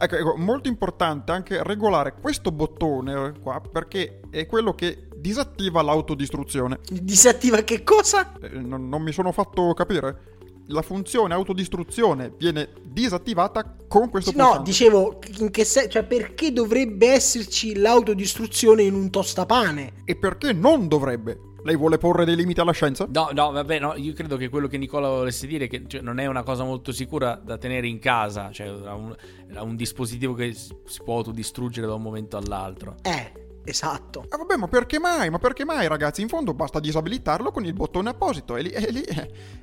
Ecco, 0.00 0.14
ecco, 0.16 0.36
molto 0.36 0.68
importante 0.68 1.32
anche 1.32 1.60
regolare 1.64 2.14
questo 2.20 2.52
bottone 2.52 3.32
qua 3.42 3.60
perché 3.60 4.20
è 4.30 4.46
quello 4.46 4.72
che 4.72 5.08
disattiva 5.16 5.82
l'autodistruzione. 5.82 6.78
Disattiva 6.88 7.62
che 7.62 7.82
cosa? 7.82 8.32
Eh, 8.40 8.48
non, 8.60 8.88
non 8.88 9.02
mi 9.02 9.10
sono 9.12 9.32
fatto 9.32 9.74
capire. 9.74 10.36
La 10.70 10.82
funzione 10.82 11.32
autodistruzione 11.34 12.32
viene 12.36 12.68
disattivata 12.82 13.74
con 13.88 14.10
questo 14.10 14.32
No, 14.36 14.44
pulsante. 14.44 14.70
dicevo, 14.70 15.18
in 15.38 15.50
che 15.50 15.64
se- 15.64 15.88
cioè 15.88 16.04
perché 16.04 16.52
dovrebbe 16.52 17.08
esserci 17.08 17.74
l'autodistruzione 17.76 18.82
in 18.82 18.94
un 18.94 19.08
tostapane? 19.10 20.02
E 20.04 20.14
perché 20.14 20.52
non 20.52 20.86
dovrebbe? 20.86 21.40
Lei 21.62 21.76
vuole 21.76 21.98
porre 21.98 22.24
dei 22.24 22.36
limiti 22.36 22.60
alla 22.60 22.72
scienza? 22.72 23.06
No, 23.10 23.30
no, 23.32 23.50
vabbè, 23.50 23.78
no, 23.80 23.94
io 23.96 24.12
credo 24.12 24.36
che 24.36 24.48
quello 24.48 24.68
che 24.68 24.78
Nicola 24.78 25.08
volesse 25.08 25.46
dire 25.46 25.64
è 25.64 25.68
che 25.68 25.84
cioè, 25.86 26.00
non 26.00 26.18
è 26.18 26.26
una 26.26 26.42
cosa 26.42 26.64
molto 26.64 26.92
sicura 26.92 27.34
da 27.34 27.58
tenere 27.58 27.88
in 27.88 27.98
casa, 27.98 28.50
cioè 28.52 28.68
un, 28.70 29.14
un 29.58 29.76
dispositivo 29.76 30.34
che 30.34 30.52
si 30.54 31.02
può 31.04 31.16
autodistruggere 31.16 31.86
da 31.86 31.94
un 31.94 32.02
momento 32.02 32.36
all'altro. 32.36 32.94
Eh, 33.02 33.32
esatto. 33.64 34.24
Ah, 34.28 34.36
vabbè, 34.36 34.56
ma 34.56 34.68
perché 34.68 34.98
mai? 34.98 35.30
Ma 35.30 35.38
perché 35.38 35.64
mai, 35.64 35.88
ragazzi? 35.88 36.22
In 36.22 36.28
fondo 36.28 36.54
basta 36.54 36.80
disabilitarlo 36.80 37.50
con 37.50 37.64
il 37.64 37.72
bottone 37.72 38.10
apposito. 38.10 38.56
E 38.56 38.62
lì, 38.62 38.70
e 38.70 38.90
lì 38.90 39.04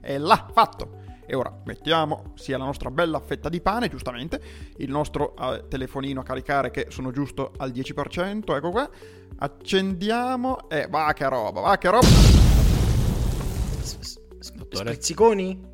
è 0.01 0.17
là, 0.17 0.47
fatto. 0.53 1.13
E 1.28 1.36
ora 1.36 1.54
mettiamo 1.66 2.34
sia 2.36 2.58
la 2.58 2.66
nostra 2.66 2.92
bella 2.92 3.20
fetta 3.20 3.50
di 3.50 3.62
pane, 3.62 3.90
giustamente, 3.90 4.40
il 4.78 4.90
nostro 4.90 5.36
eh, 5.36 5.66
telefonino 5.68 6.20
a 6.22 6.24
caricare 6.24 6.72
che 6.72 6.88
sono 6.90 7.12
giusto 7.12 7.52
al 7.58 7.72
10%, 7.72 8.56
ecco 8.56 8.72
qua. 8.72 8.90
Accendiamo 9.38 10.70
e 10.70 10.88
va 10.90 11.12
che 11.14 11.28
roba, 11.28 11.62
va 11.62 11.78
che 11.78 11.90
roba. 11.90 12.08
Dottore? 14.54 14.92
Sprizziconi? 14.92 15.74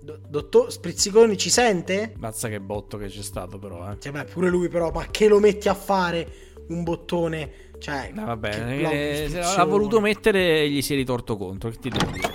Do- 0.00 0.20
dottor 0.28 0.70
Sprizziconi 0.72 1.36
ci 1.36 1.50
sente? 1.50 2.14
Mazza 2.18 2.48
che 2.48 2.60
botto 2.60 2.96
che 2.96 3.08
c'è 3.08 3.22
stato 3.22 3.58
però, 3.58 3.90
eh. 3.90 3.96
Cioè, 3.98 4.12
beh, 4.12 4.24
pure 4.24 4.48
lui 4.48 4.68
però, 4.68 4.90
ma 4.90 5.06
che 5.10 5.28
lo 5.28 5.38
metti 5.38 5.68
a 5.68 5.74
fare 5.74 6.26
un 6.68 6.82
bottone? 6.82 7.66
Cioè, 7.78 8.10
No, 8.14 8.24
vabbè, 8.26 8.50
che 8.50 8.80
eh, 8.80 9.16
se 9.16 9.24
istruzione. 9.24 9.56
l'ha 9.56 9.64
voluto 9.64 10.00
mettere 10.00 10.60
e 10.62 10.70
gli 10.70 10.82
si 10.82 10.94
è 10.94 10.96
ritorto 10.96 11.36
contro. 11.36 11.70
Che 11.70 11.78
ti 11.78 11.88
devo 11.90 12.10
dire? 12.10 12.28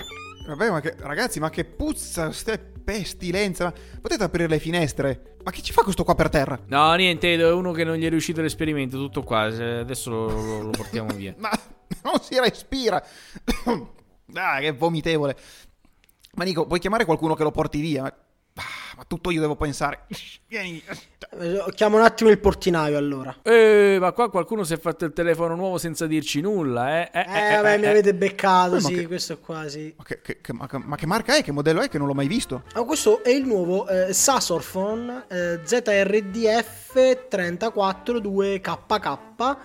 Vabbè, 0.46 0.70
ma 0.70 0.80
che, 0.80 0.94
ragazzi, 0.98 1.40
ma 1.40 1.48
che 1.50 1.64
puzza, 1.64 2.30
ste 2.32 2.58
pestilenza. 2.58 3.72
Potete 4.00 4.24
aprire 4.24 4.48
le 4.48 4.58
finestre? 4.58 5.36
Ma 5.42 5.50
che 5.50 5.62
ci 5.62 5.72
fa 5.72 5.82
questo 5.82 6.04
qua 6.04 6.14
per 6.14 6.28
terra? 6.28 6.58
No, 6.66 6.94
niente, 6.94 7.34
è 7.34 7.52
uno 7.52 7.72
che 7.72 7.84
non 7.84 7.96
gli 7.96 8.04
è 8.04 8.08
riuscito 8.10 8.42
l'esperimento, 8.42 8.96
tutto 8.98 9.22
qua. 9.22 9.42
Adesso 9.42 10.10
lo, 10.10 10.28
lo- 10.28 10.62
lo 10.62 10.70
portiamo 10.70 11.14
via. 11.14 11.34
Ma 11.38 11.50
non 12.02 12.20
si 12.20 12.38
respira. 12.38 13.02
ah, 14.34 14.58
che 14.60 14.72
vomitevole. 14.72 15.36
Ma 16.34 16.44
Nico, 16.44 16.66
puoi 16.66 16.78
chiamare 16.78 17.04
qualcuno 17.04 17.34
che 17.34 17.42
lo 17.42 17.50
porti 17.50 17.80
via? 17.80 18.14
Ma, 18.56 18.62
tutto 19.08 19.32
io 19.32 19.40
devo 19.40 19.56
pensare. 19.56 20.06
Vieni. 20.46 20.80
Eh, 21.40 21.64
Chiamo 21.74 21.96
un 21.96 22.04
attimo 22.04 22.30
il 22.30 22.38
portinaio 22.38 22.96
allora. 22.96 23.36
Eh, 23.42 23.96
ma 23.98 24.12
qua 24.12 24.30
qualcuno 24.30 24.62
si 24.62 24.74
è 24.74 24.78
fatto 24.78 25.04
il 25.04 25.12
telefono 25.12 25.56
nuovo 25.56 25.76
senza 25.78 26.06
dirci 26.06 26.40
nulla, 26.40 27.00
eh? 27.02 27.10
Eh, 27.12 27.54
Eh, 27.54 27.56
vabbè, 27.56 27.78
mi 27.78 27.86
avete 27.86 28.14
beccato, 28.14 28.78
sì, 28.78 28.94
che- 28.94 29.06
questo 29.08 29.40
qua, 29.40 29.68
sì. 29.68 29.92
Ma 29.96 30.04
che, 30.04 30.20
che- 30.22 30.40
che- 30.40 30.52
ma 30.52 30.68
che- 30.68 30.78
ma 30.78 30.94
che 30.94 31.06
marca 31.06 31.34
è? 31.36 31.42
Che 31.42 31.50
modello 31.50 31.80
è? 31.80 31.88
Che 31.88 31.98
non 31.98 32.06
l'ho 32.06 32.14
mai 32.14 32.28
visto. 32.28 32.62
Ah, 32.74 32.84
questo 32.84 33.24
è 33.24 33.30
il 33.30 33.44
nuovo 33.44 33.88
eh, 33.88 34.12
Sasorphone 34.12 35.24
eh, 35.28 35.58
ZRDF 35.64 37.26
342KK 37.28 39.56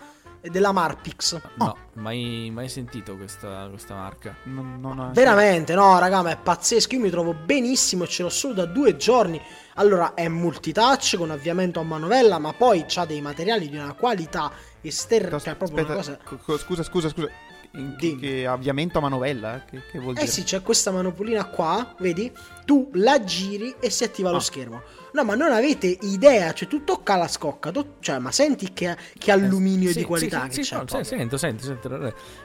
della 0.41 0.71
Marpix. 0.71 1.39
No, 1.55 1.75
mai, 1.93 2.49
mai 2.53 2.69
sentito 2.69 3.15
questa, 3.17 3.67
questa 3.69 3.95
marca. 3.95 4.35
Non, 4.43 4.79
non 4.79 5.11
Veramente, 5.13 5.73
no, 5.75 5.97
raga, 5.99 6.21
ma 6.21 6.31
è 6.31 6.37
pazzesco. 6.37 6.95
Io 6.95 7.01
mi 7.01 7.09
trovo 7.09 7.33
benissimo 7.33 8.03
e 8.03 8.07
ce 8.07 8.23
l'ho 8.23 8.29
solo 8.29 8.53
da 8.53 8.65
due 8.65 8.95
giorni. 8.95 9.41
Allora, 9.75 10.13
è 10.13 10.27
multitouch 10.27 11.15
con 11.17 11.31
avviamento 11.31 11.79
a 11.79 11.83
manovella, 11.83 12.37
ma 12.39 12.53
poi 12.53 12.85
ha 12.95 13.05
dei 13.05 13.21
materiali 13.21 13.69
di 13.69 13.77
una 13.77 13.93
qualità 13.93 14.51
esterna. 14.81 15.35
Aspetta, 15.37 15.49
Cioè, 15.49 15.55
proprio 15.55 15.85
una 15.85 15.95
cosa. 15.95 16.17
co- 16.23 16.37
co- 16.37 16.57
scusa, 16.57 16.83
scusa, 16.83 17.09
scusa. 17.09 17.29
In- 17.73 17.95
Dimmi. 17.97 18.19
che 18.19 18.47
avviamento 18.47 18.97
a 18.97 19.01
manovella? 19.01 19.63
Che, 19.69 19.83
che 19.91 19.99
vuol 19.99 20.15
Eh 20.15 20.21
dire? 20.21 20.31
sì, 20.31 20.43
c'è 20.43 20.61
questa 20.63 20.89
manopolina 20.91 21.45
qua, 21.45 21.93
vedi? 21.99 22.31
Tu 22.65 22.89
la 22.93 23.23
giri 23.23 23.75
e 23.79 23.89
si 23.91 24.03
attiva 24.03 24.31
lo 24.31 24.37
Ah. 24.37 24.41
schermo. 24.41 24.81
No, 25.13 25.23
ma 25.23 25.35
non 25.35 25.51
avete 25.51 25.85
idea, 26.01 26.51
cioè 26.53 26.67
tu 26.67 26.83
tocca 26.83 27.15
la 27.15 27.27
scocca, 27.27 27.71
tu- 27.71 27.93
cioè, 27.99 28.17
ma 28.19 28.31
senti 28.31 28.73
che, 28.73 28.95
che 29.17 29.31
alluminio 29.31 29.89
Eh, 29.89 29.93
Sì, 29.93 29.99
di 29.99 30.03
qualità 30.05 30.41
sì, 30.43 30.47
che 30.47 30.63
sì, 30.63 30.69
c'è. 30.71 30.77
no, 30.77 30.85
sì, 30.87 31.03
sento, 31.03 31.37
sento, 31.37 31.63
sento. 31.63 31.89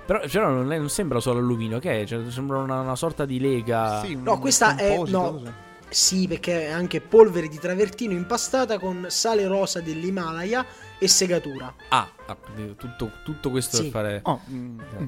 Però, 0.06 0.20
però 0.30 0.48
non, 0.50 0.72
è- 0.72 0.78
non 0.78 0.90
sembra 0.90 1.20
solo 1.20 1.38
alluminio, 1.38 1.78
che 1.78 2.02
è? 2.02 2.04
Cioè, 2.06 2.30
sembra 2.30 2.58
una, 2.58 2.80
una 2.80 2.96
sorta 2.96 3.24
di 3.24 3.40
lega. 3.40 4.00
Sì, 4.04 4.14
No, 4.16 4.38
questa 4.38 4.76
è- 4.76 4.98
no. 5.06 5.62
Sì, 5.88 6.26
perché 6.26 6.66
è 6.68 6.70
anche 6.72 7.00
polvere 7.00 7.46
di 7.48 7.58
travertino 7.58 8.12
impastata 8.14 8.78
con 8.80 9.06
sale 9.10 9.46
rosa 9.46 9.80
dell'Himalaya 9.80 10.66
e 10.98 11.08
segatura. 11.08 11.74
Ah, 11.88 12.10
ah, 12.26 12.36
tutto, 12.76 13.10
tutto 13.24 13.50
questo 13.50 13.76
Sì. 13.76 13.82
per 13.84 13.90
fare. 13.90 14.20
Oh, 14.24 14.40
mm, 14.50 14.80
mm. 15.00 15.06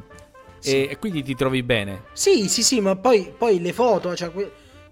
E, 0.62 0.88
e 0.90 0.98
quindi 0.98 1.22
ti 1.22 1.34
trovi 1.34 1.62
bene. 1.62 2.04
Sì, 2.12 2.48
sì, 2.48 2.62
sì, 2.62 2.80
ma 2.80 2.96
poi, 2.96 3.32
poi 3.36 3.60
le 3.60 3.72
foto, 3.72 4.16
cioè 4.16 4.30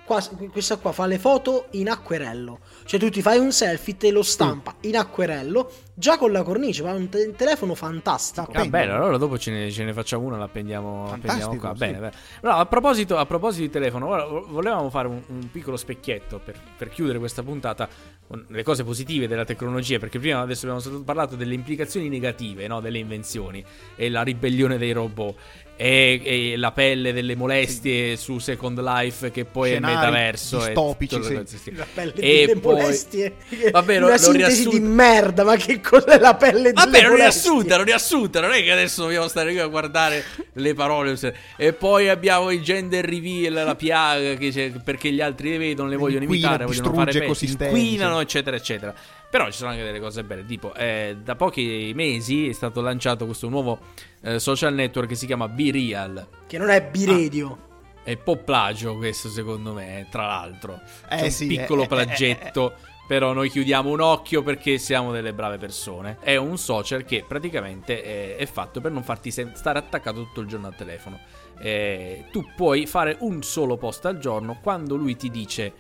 qua- 0.04 0.22
questa 0.52 0.76
qua 0.76 0.92
fa 0.92 1.07
le 1.07 1.18
foto 1.18 1.66
in 1.72 1.88
acquerello. 1.88 2.61
Cioè 2.87 3.01
tu 3.01 3.09
ti 3.09 3.23
fai 3.23 3.38
un 3.38 3.51
selfie, 3.51 3.97
te 3.97 4.11
lo 4.11 4.23
stampa 4.23 4.75
in 4.83 4.97
acquerello, 4.97 5.70
già 5.94 6.18
con 6.18 6.31
la 6.33 6.42
cornice, 6.42 6.83
ma 6.83 6.90
è 6.90 6.94
un 6.94 7.09
te- 7.09 7.33
telefono 7.35 7.75
fantastico. 7.75 8.51
Ah, 8.53 8.66
bello, 8.66 8.94
allora 8.94 9.16
dopo 9.16 9.38
ce 9.38 9.51
ne, 9.51 9.70
ce 9.70 9.85
ne 9.85 9.92
facciamo 9.94 10.27
una, 10.27 10.37
l'appendiamo, 10.37 11.11
appendiamo 11.11 11.57
qua. 11.57 11.70
sì. 11.73 11.79
Bene, 11.79 11.99
bene. 11.99 12.12
No, 12.42 12.51
a, 12.51 12.66
proposito, 12.66 13.16
a 13.16 13.25
proposito 13.25 13.62
di 13.62 13.70
telefono, 13.70 14.44
volevamo 14.49 14.90
fare 14.90 15.09
un, 15.09 15.20
un 15.27 15.51
piccolo 15.51 15.77
specchietto 15.79 16.40
per, 16.44 16.61
per 16.77 16.90
chiudere 16.90 17.18
questa 17.18 17.42
puntata 17.42 17.88
con 18.27 18.44
le 18.49 18.62
cose 18.62 18.85
positive 18.85 19.27
della 19.29 19.44
tecnologia, 19.44 19.99
perché 19.99 20.18
prima 20.18 20.40
adesso 20.40 20.70
abbiamo 20.70 21.01
parlato 21.01 21.37
delle 21.37 21.55
implicazioni 21.55 22.09
negative 22.11 22.66
no, 22.66 22.81
delle 22.81 22.99
invenzioni 22.99 23.64
e 23.97 24.11
la 24.11 24.23
ribellione 24.23 24.77
dei 24.77 24.92
robot. 24.92 25.37
E, 25.77 26.20
e 26.25 26.57
la 26.57 26.70
pelle 26.70 27.12
delle 27.12 27.35
molestie 27.35 28.14
su 28.16 28.38
Second 28.38 28.81
Life 28.81 29.33
che 29.33 29.44
poi 29.44 29.70
Scenari 29.70 29.92
è 29.92 29.97
metaverso 29.97 30.62
e 30.62 30.66
distopici, 30.66 31.18
le 31.18 31.42
sì. 31.47 31.59
sì. 31.59 31.75
La 31.75 31.85
pelle 31.92 32.12
E 32.14 32.57
poi- 32.61 32.74
molestie. 32.83 33.35
Vabbè, 33.71 33.99
lo- 33.99 34.07
Una 34.07 34.15
lo 34.15 34.21
sintesi 34.21 34.47
riassunto- 34.47 34.71
di 34.79 34.81
merda, 34.81 35.45
ma 35.45 35.57
che 35.57 35.81
cos'è 35.81 36.19
la 36.19 36.35
pelle 36.35 36.61
delle 36.61 36.73
Vabbè, 36.73 36.91
molestie? 37.03 37.17
riassunta, 37.17 37.77
lo 37.77 37.83
riassunta, 37.85 38.41
non 38.41 38.53
è 38.53 38.63
che 38.63 38.71
adesso 38.73 39.03
dobbiamo 39.03 39.29
stare 39.29 39.51
qui 39.51 39.61
a 39.61 39.67
guardare 39.67 40.25
le 40.53 40.75
parole. 40.75 41.17
E 41.57 41.73
poi 41.73 42.09
abbiamo 42.09 42.51
il 42.51 42.63
gender 42.63 43.05
reveal, 43.05 43.53
la 43.53 43.75
piaga, 43.75 44.37
perché 44.85 45.11
gli 45.11 45.21
altri 45.21 45.51
le 45.51 45.59
vedono, 45.59 45.89
le 45.89 45.97
vogliono 45.97 46.23
Inquina, 46.25 46.49
imitare, 46.49 46.65
vogliono 46.67 46.93
fare 46.95 47.13
pezzi, 47.13 47.47
inquinano, 47.51 48.21
eccetera, 48.21 48.57
eccetera. 48.57 48.95
Però 49.31 49.47
ci 49.47 49.57
sono 49.59 49.71
anche 49.71 49.83
delle 49.83 49.99
cose 49.99 50.23
belle, 50.23 50.45
tipo 50.47 50.73
eh, 50.75 51.17
da 51.25 51.35
pochi 51.35 51.91
mesi 51.95 52.49
è 52.49 52.53
stato 52.53 52.81
lanciato 52.81 53.27
questo 53.27 53.49
nuovo 53.49 53.81
eh, 54.23 54.39
social 54.39 54.73
network 54.75 55.09
che 55.09 55.15
si 55.17 55.27
chiama 55.27 55.49
Be 55.49 55.73
Real. 55.73 56.27
Che 56.47 56.57
non 56.57 56.71
è 56.71 56.81
biredio. 56.83 57.59
È 58.05 58.11
un 58.11 58.23
po' 58.23 58.37
plagio 58.37 58.97
questo 58.97 59.29
secondo 59.29 59.73
me, 59.73 60.07
tra 60.11 60.27
l'altro. 60.27 60.81
Eh 61.09 61.17
C'è 61.17 61.23
un 61.25 61.31
sì, 61.31 61.47
piccolo 61.47 61.83
eh, 61.83 61.85
eh, 61.85 61.88
plagetto. 61.88 62.75
Però 63.07 63.35
noi 63.35 63.51
chiudiamo 63.51 63.90
un 63.90 64.01
occhio 64.01 64.43
perché 64.43 64.79
siamo 64.79 65.12
delle 65.12 65.35
brave 65.35 65.59
persone. 65.59 66.17
È 66.21 66.37
un 66.37 66.57
social 66.57 67.05
che 67.05 67.23
praticamente 67.29 68.03
è, 68.03 68.37
è 68.37 68.47
fatto 68.47 68.81
per 68.81 68.93
non 68.93 69.03
farti 69.03 69.31
stare 69.31 69.79
attaccato 69.79 70.23
tutto 70.23 70.40
il 70.40 70.47
giorno 70.47 70.69
al 70.69 70.75
telefono. 70.75 71.21
Eh, 71.59 72.25
tu 72.33 72.47
puoi 72.57 72.87
fare 72.87 73.17
un 73.21 73.43
solo 73.43 73.77
post 73.77 74.07
al 74.07 74.19
giorno 74.19 74.59
quando 74.62 74.97
lui 74.97 75.17
ti 75.17 75.31
dice 75.31 75.73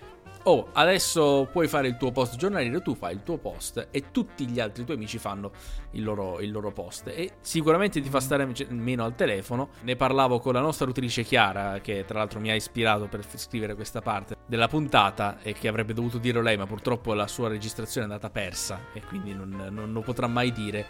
Oh, 0.46 0.68
adesso 0.72 1.48
puoi 1.50 1.68
fare 1.68 1.88
il 1.88 1.96
tuo 1.96 2.12
post 2.12 2.36
giornaliero, 2.36 2.82
tu 2.82 2.94
fai 2.94 3.14
il 3.14 3.22
tuo 3.22 3.38
post 3.38 3.88
e 3.90 4.10
tutti 4.10 4.46
gli 4.46 4.60
altri 4.60 4.84
tuoi 4.84 4.98
amici 4.98 5.16
fanno 5.16 5.52
il 5.92 6.04
loro, 6.04 6.38
il 6.40 6.50
loro 6.50 6.70
post. 6.70 7.08
E 7.08 7.36
sicuramente 7.40 8.02
ti 8.02 8.10
fa 8.10 8.20
stare 8.20 8.44
me- 8.44 8.66
meno 8.68 9.04
al 9.04 9.14
telefono. 9.14 9.70
Ne 9.84 9.96
parlavo 9.96 10.40
con 10.40 10.52
la 10.52 10.60
nostra 10.60 10.84
autrice 10.84 11.22
Chiara, 11.22 11.80
che 11.80 12.04
tra 12.06 12.18
l'altro 12.18 12.40
mi 12.40 12.50
ha 12.50 12.54
ispirato 12.54 13.06
per 13.06 13.24
scrivere 13.36 13.74
questa 13.74 14.02
parte 14.02 14.36
della 14.46 14.68
puntata 14.68 15.38
e 15.40 15.54
che 15.54 15.66
avrebbe 15.66 15.94
dovuto 15.94 16.18
dirlo 16.18 16.42
lei, 16.42 16.58
ma 16.58 16.66
purtroppo 16.66 17.14
la 17.14 17.26
sua 17.26 17.48
registrazione 17.48 18.06
è 18.06 18.10
andata 18.10 18.28
persa 18.28 18.88
e 18.92 19.00
quindi 19.00 19.32
non, 19.32 19.68
non 19.70 19.92
lo 19.94 20.02
potrà 20.02 20.26
mai 20.26 20.52
dire. 20.52 20.84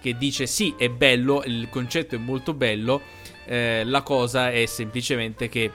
Che 0.00 0.16
dice 0.16 0.48
sì, 0.48 0.74
è 0.76 0.88
bello, 0.88 1.44
il 1.44 1.68
concetto 1.70 2.16
è 2.16 2.18
molto 2.18 2.54
bello, 2.54 3.02
eh, 3.44 3.84
la 3.84 4.02
cosa 4.02 4.50
è 4.50 4.66
semplicemente 4.66 5.48
che 5.48 5.70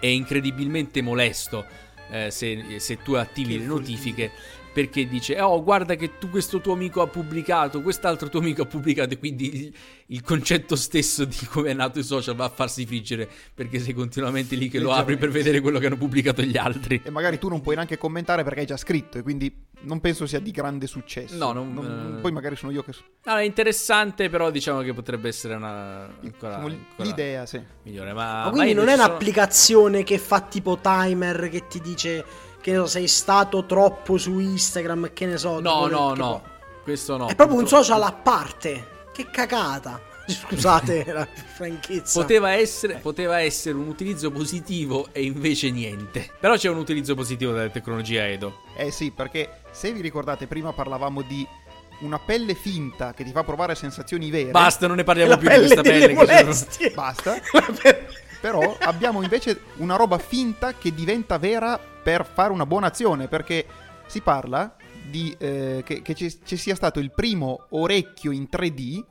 è 0.00 0.06
incredibilmente 0.06 1.02
molesto 1.02 1.88
eh, 2.10 2.30
se, 2.30 2.78
se 2.78 2.96
tu 2.96 3.16
attivi 3.16 3.58
le 3.58 3.64
notifiche 3.64 4.30
perché 4.72 5.06
dice 5.08 5.40
oh 5.40 5.62
guarda 5.62 5.94
che 5.96 6.18
tu 6.18 6.30
questo 6.30 6.60
tuo 6.60 6.72
amico 6.74 7.02
ha 7.02 7.06
pubblicato 7.06 7.82
quest'altro 7.82 8.28
tuo 8.28 8.40
amico 8.40 8.62
ha 8.62 8.66
pubblicato 8.66 9.14
e 9.14 9.18
quindi 9.18 9.64
il, 9.64 9.74
il 10.06 10.22
concetto 10.22 10.76
stesso 10.76 11.24
di 11.24 11.36
come 11.46 11.70
è 11.70 11.74
nato 11.74 11.98
il 11.98 12.04
social 12.04 12.34
va 12.36 12.44
a 12.44 12.48
farsi 12.48 12.86
friggere 12.86 13.28
perché 13.54 13.78
sei 13.80 13.92
continuamente 13.94 14.54
lì 14.54 14.68
che 14.68 14.78
lo 14.78 14.92
apri 14.92 15.16
per 15.16 15.30
vedere 15.30 15.60
quello 15.60 15.78
che 15.78 15.86
hanno 15.86 15.96
pubblicato 15.96 16.42
gli 16.42 16.56
altri 16.56 17.00
E 17.04 17.10
magari 17.10 17.38
tu 17.38 17.48
non 17.48 17.60
puoi 17.60 17.74
neanche 17.74 17.98
commentare 17.98 18.44
perché 18.44 18.60
hai 18.60 18.66
già 18.66 18.76
scritto 18.76 19.18
e 19.18 19.22
quindi 19.22 19.66
non 19.82 20.00
penso 20.00 20.26
sia 20.26 20.40
di 20.40 20.50
grande 20.50 20.86
successo. 20.86 21.36
No, 21.38 21.52
non- 21.52 22.16
eh. 22.18 22.20
Poi 22.20 22.32
magari 22.32 22.54
sono 22.54 22.70
io 22.70 22.82
che... 22.82 22.92
no, 23.24 23.36
è 23.36 23.42
interessante 23.44 24.28
però 24.28 24.50
diciamo 24.50 24.82
che 24.82 24.92
potrebbe 24.92 25.28
essere 25.28 25.54
una 25.54 26.04
ancora, 26.22 26.56
ancora 26.56 26.78
l'idea, 26.98 27.46
sì. 27.46 27.60
migliore 27.84 28.12
ma, 28.12 28.44
Ma 28.44 28.50
quindi 28.50 28.74
ma 28.74 28.80
non 28.80 28.88
è 28.90 28.96
sono- 28.96 29.06
un'applicazione 29.08 30.02
che 30.04 30.18
fa 30.18 30.42
tipo 30.42 30.78
timer 30.82 31.48
che 31.48 31.66
ti 31.66 31.80
dice 31.80 32.24
che 32.60 32.70
ne 32.72 32.76
so, 32.78 32.86
sei 32.86 33.08
stato 33.08 33.64
troppo 33.66 34.18
su 34.18 34.38
Instagram, 34.38 35.12
che 35.12 35.26
ne 35.26 35.36
so. 35.38 35.60
no 35.60 35.86
no 35.86 36.08
no 36.08 36.14
può- 36.14 36.42
questo 36.82 37.16
no 37.16 37.28
È 37.28 37.34
proprio 37.34 37.58
un 37.58 37.66
social 37.68 38.02
a 38.02 38.12
parte. 38.12 38.98
Che 39.12 39.26
cagata. 39.30 40.00
Scusate 40.30 41.04
la 41.12 41.26
franchezza. 41.56 42.20
Poteva 42.20 42.52
essere, 42.52 42.94
poteva 42.96 43.40
essere 43.40 43.76
un 43.76 43.88
utilizzo 43.88 44.30
positivo 44.30 45.08
e 45.12 45.22
invece 45.24 45.70
niente. 45.70 46.30
Però 46.38 46.54
c'è 46.56 46.68
un 46.68 46.78
utilizzo 46.78 47.14
positivo 47.14 47.52
della 47.52 47.68
tecnologia 47.68 48.26
Edo. 48.28 48.60
Eh 48.76 48.90
sì, 48.90 49.10
perché 49.10 49.62
se 49.72 49.92
vi 49.92 50.00
ricordate 50.00 50.46
prima 50.46 50.72
parlavamo 50.72 51.22
di 51.22 51.46
una 52.00 52.18
pelle 52.18 52.54
finta 52.54 53.12
che 53.12 53.24
ti 53.24 53.30
fa 53.32 53.42
provare 53.44 53.74
sensazioni 53.74 54.30
vere. 54.30 54.52
Basta, 54.52 54.86
non 54.86 54.96
ne 54.96 55.04
parliamo 55.04 55.30
la 55.32 55.36
più 55.36 55.48
di 55.50 55.56
questa 55.56 55.82
pelle. 55.82 56.14
che 56.14 56.52
sono-. 56.54 56.90
Basta. 56.94 57.34
La 57.52 57.66
pelle- 57.82 58.08
Però 58.40 58.76
abbiamo 58.80 59.22
invece 59.22 59.60
una 59.76 59.96
roba 59.96 60.18
finta 60.18 60.74
che 60.74 60.94
diventa 60.94 61.38
vera 61.38 61.78
per 61.78 62.24
fare 62.24 62.52
una 62.52 62.66
buona 62.66 62.86
azione, 62.86 63.28
perché 63.28 63.66
si 64.06 64.20
parla 64.20 64.74
di 65.08 65.34
eh, 65.38 65.82
che, 65.84 66.02
che 66.02 66.14
ci, 66.14 66.40
ci 66.44 66.56
sia 66.56 66.74
stato 66.74 67.00
il 67.00 67.10
primo 67.12 67.66
orecchio 67.70 68.30
in 68.30 68.48
3D 68.50 69.04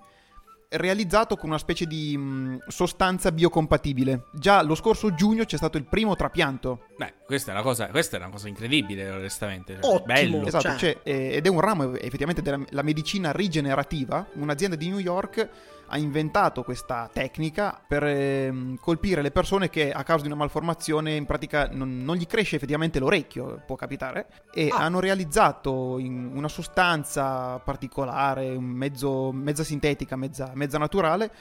realizzato 0.70 1.36
con 1.36 1.50
una 1.50 1.58
specie 1.58 1.86
di 1.86 2.16
mh, 2.16 2.66
sostanza 2.68 3.32
biocompatibile. 3.32 4.26
Già 4.34 4.62
lo 4.62 4.76
scorso 4.76 5.14
giugno 5.14 5.44
c'è 5.46 5.58
stato 5.58 5.78
il 5.78 5.86
primo 5.86 6.16
trapianto. 6.16 6.86
Beh, 6.98 7.14
questa 7.26 7.52
è 7.52 7.54
una 7.54 7.64
cosa, 7.64 7.88
questa 7.88 8.18
è 8.18 8.20
una 8.20 8.30
cosa 8.30 8.48
incredibile, 8.48 9.10
onestamente. 9.10 9.78
Ottimo. 9.82 10.04
Bello. 10.06 10.46
Esatto. 10.46 10.68
Esatto, 10.68 10.78
cioè- 10.78 11.02
c'è, 11.02 11.10
eh, 11.10 11.36
ed 11.36 11.46
è 11.46 11.50
un 11.50 11.60
ramo 11.60 11.96
effettivamente 11.96 12.42
della 12.42 12.60
la 12.70 12.82
medicina 12.84 13.32
rigenerativa. 13.32 14.28
Un'azienda 14.34 14.76
di 14.76 14.90
New 14.90 15.00
York 15.00 15.50
ha 15.90 15.98
inventato 15.98 16.64
questa 16.64 17.10
tecnica 17.12 17.82
per 17.86 18.04
ehm, 18.04 18.78
colpire 18.80 19.22
le 19.22 19.32
persone 19.32 19.70
che 19.70 19.92
a 19.92 20.04
causa 20.04 20.22
di 20.22 20.28
una 20.28 20.38
malformazione 20.38 21.16
in 21.16 21.26
pratica 21.26 21.68
non, 21.72 22.04
non 22.04 22.16
gli 22.16 22.26
cresce 22.26 22.56
effettivamente 22.56 23.00
l'orecchio, 23.00 23.62
può 23.66 23.76
capitare, 23.76 24.28
e 24.54 24.70
Ah. 24.72 24.78
hanno 24.84 25.00
realizzato 25.00 25.96
una 25.96 26.48
sostanza 26.48 27.60
particolare, 27.60 28.58
mezzo, 28.60 29.32
mezza 29.32 29.64
sintetica, 29.64 30.16
mezza, 30.16 30.52
mezza 30.54 30.78
naturale, 30.78 31.32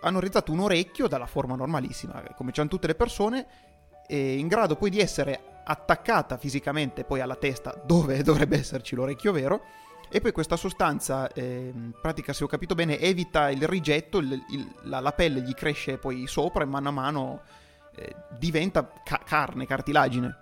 hanno 0.00 0.18
realizzato 0.18 0.50
un 0.52 0.60
orecchio 0.60 1.06
dalla 1.06 1.26
forma 1.26 1.54
normalissima, 1.54 2.22
come 2.34 2.52
hanno 2.56 2.68
tutte 2.68 2.86
le 2.86 2.94
persone, 2.94 3.46
in 4.08 4.48
grado 4.48 4.76
poi 4.76 4.90
di 4.90 4.98
essere 4.98 5.40
attaccata 5.62 6.36
fisicamente 6.36 7.04
poi 7.04 7.20
alla 7.20 7.36
testa 7.36 7.80
dove 7.84 8.22
dovrebbe 8.24 8.58
esserci 8.58 8.94
l'orecchio 8.94 9.30
vero 9.30 9.62
e 10.10 10.20
poi 10.20 10.32
questa 10.32 10.56
sostanza 10.56 11.32
eh, 11.32 11.70
in 11.72 11.92
pratica 12.00 12.32
se 12.32 12.44
ho 12.44 12.48
capito 12.48 12.74
bene 12.74 12.98
evita 12.98 13.48
il 13.50 13.66
rigetto 13.66 14.18
il- 14.18 14.42
il- 14.50 14.74
la, 14.82 15.00
la 15.00 15.12
pelle 15.12 15.40
gli 15.40 15.54
cresce 15.54 15.98
poi 15.98 16.26
sopra 16.26 16.64
e 16.64 16.66
mano 16.66 16.88
a 16.88 16.92
mano 16.92 17.40
eh, 17.94 18.14
diventa 18.38 18.90
ca- 19.04 19.20
carne 19.24 19.66
cartilagine 19.66 20.39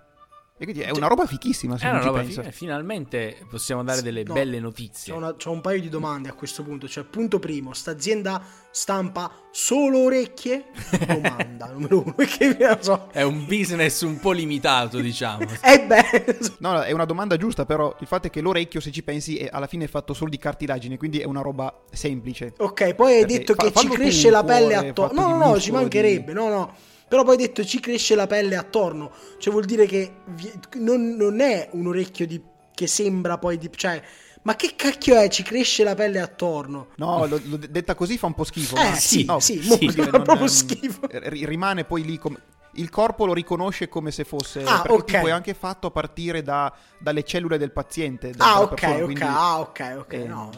e 0.61 0.65
quindi 0.65 0.81
è 0.81 0.89
una 0.91 1.07
roba 1.07 1.25
fichissima 1.25 1.77
se 1.77 1.85
È 1.85 1.89
una 1.89 2.01
roba 2.01 2.19
pensa 2.19 2.43
fi- 2.43 2.51
finalmente 2.51 3.37
possiamo 3.49 3.81
dare 3.81 4.01
delle 4.01 4.23
No, 4.23 4.33
belle 4.33 4.59
notizie. 4.59 5.13
c'ho 5.37 5.51
un 5.51 5.61
paio 5.61 5.79
di 5.79 5.87
domande 5.87 6.27
a 6.27 6.33
questo 6.33 6.63
punto. 6.63 6.85
Cioè, 6.87 7.05
punto 7.05 7.39
primo, 7.39 7.73
sta 7.73 7.91
azienda 7.91 8.43
stampa 8.69 9.31
solo 9.51 9.99
orecchie? 9.99 10.65
Domanda 11.07 11.67
numero 11.71 12.01
uno. 12.03 12.13
Perché 12.13 12.57
non 12.59 12.77
so. 12.81 13.07
È 13.11 13.21
un 13.21 13.45
business 13.45 14.01
un 14.01 14.19
po' 14.19 14.31
limitato, 14.31 14.99
diciamo. 15.01 15.45
Eh 15.63 15.85
beh, 15.85 16.37
No, 16.59 16.81
è 16.81 16.91
una 16.91 17.05
domanda 17.05 17.37
giusta, 17.37 17.65
però 17.65 17.95
il 18.01 18.07
fatto 18.07 18.27
è 18.27 18.29
che 18.29 18.41
l'orecchio, 18.41 18.81
se 18.81 18.91
ci 18.91 19.01
pensi, 19.01 19.37
è, 19.37 19.47
alla 19.49 19.67
fine 19.67 19.85
è 19.85 19.87
fatto 19.87 20.13
solo 20.13 20.29
di 20.29 20.37
cartilagine, 20.37 20.97
quindi 20.97 21.19
è 21.19 21.25
una 21.25 21.41
roba 21.41 21.73
semplice. 21.91 22.53
ok, 22.57 22.95
poi 22.95 23.13
hai 23.13 23.19
Perché 23.21 23.37
detto 23.37 23.53
fa- 23.55 23.63
che 23.63 23.73
ci 23.79 23.87
cresce 23.87 24.29
la 24.29 24.43
pelle 24.43 24.75
attorno. 24.75 25.21
No, 25.21 25.37
no, 25.37 25.45
no, 25.51 25.59
ci 25.59 25.71
mancherebbe. 25.71 26.33
di- 26.33 26.37
No, 26.37 26.49
no. 26.49 26.75
Però 27.09 27.23
poi 27.23 27.31
hai 27.35 27.41
detto 27.47 27.65
ci 27.65 27.79
cresce 27.81 28.15
la 28.15 28.27
pelle 28.27 28.55
attorno. 28.55 29.11
Cioè, 29.39 29.51
vuol 29.51 29.65
dire 29.65 29.85
che 29.87 30.17
vi- 30.27 30.51
non, 30.75 31.15
non 31.17 31.41
è 31.41 31.67
un 31.73 31.87
orecchio 31.87 32.25
di, 32.27 32.41
che 32.73 32.87
sembra 32.87 33.37
poi 33.37 33.57
di. 33.57 33.69
Cioè, 33.75 34.01
ma 34.43 34.55
che 34.55 34.73
cacchio 34.75 35.15
è? 35.17 35.27
Ci 35.27 35.43
cresce 35.43 35.83
la 35.83 35.95
pelle 35.95 36.19
attorno. 36.19 36.89
No, 36.97 37.25
lo- 37.25 37.41
lo- 37.43 37.57
detta 37.57 37.95
così 37.95 38.17
fa 38.17 38.27
un 38.27 38.35
po' 38.35 38.43
schifo. 38.45 38.75
Eh, 38.77 38.89
ma- 38.91 38.95
sì, 38.95 39.25
no, 39.25 39.39
sì, 39.39 39.59
molto- 39.65 39.85
dire, 39.91 40.09
fa 40.11 40.19
proprio 40.21 40.45
ehm, 40.45 40.51
schifo. 40.53 40.99
ri- 41.09 41.45
Rimane 41.45 41.83
poi 41.83 42.03
lì 42.05 42.17
come... 42.17 42.37
Il 42.73 42.89
corpo 42.91 43.25
lo 43.25 43.33
riconosce 43.33 43.89
come 43.89 44.11
se 44.11 44.23
fosse... 44.23 44.61
Ah, 44.63 44.81
perché 44.81 44.93
ok. 44.97 45.05
tipo 45.05 45.27
è 45.27 45.31
anche 45.31 45.55
fatto 45.55 45.87
a 45.87 45.91
partire 45.91 46.43
da- 46.43 46.71
dalle 46.99 47.23
cellule 47.23 47.57
del 47.57 47.71
paziente. 47.71 48.29
da- 48.29 48.45
Ah, 48.45 48.53
della 48.53 48.59
ok, 48.65 48.69
persona, 48.69 48.93
ok, 48.95 49.03
quindi- 49.03 49.23
ah, 49.23 49.59
ok, 49.59 49.95
ok. 49.97 50.13
ehm, 50.13 50.27
no. 50.27 50.49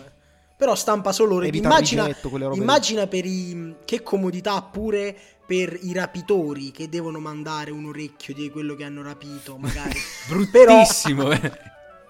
Però 0.58 0.76
stampa 0.76 1.12
solo 1.12 1.36
orecchie. 1.36 1.60
Immagina, 1.62 2.06
rigetto, 2.06 2.30
immagina 2.54 3.08
per 3.08 3.26
i. 3.26 3.78
Che 3.84 4.04
comodità 4.04 4.62
pure 4.62 5.18
per 5.52 5.78
i 5.82 5.92
rapitori 5.92 6.72
che 6.72 6.88
devono 6.88 7.20
mandare 7.20 7.72
un 7.72 7.88
orecchio 7.88 8.34
di 8.34 8.50
quello 8.50 8.74
che 8.74 8.86
hanno 8.86 9.04
rapito, 9.04 9.58
magari. 9.58 10.00
Bruttissimo. 10.30 11.30
eh. 11.30 11.52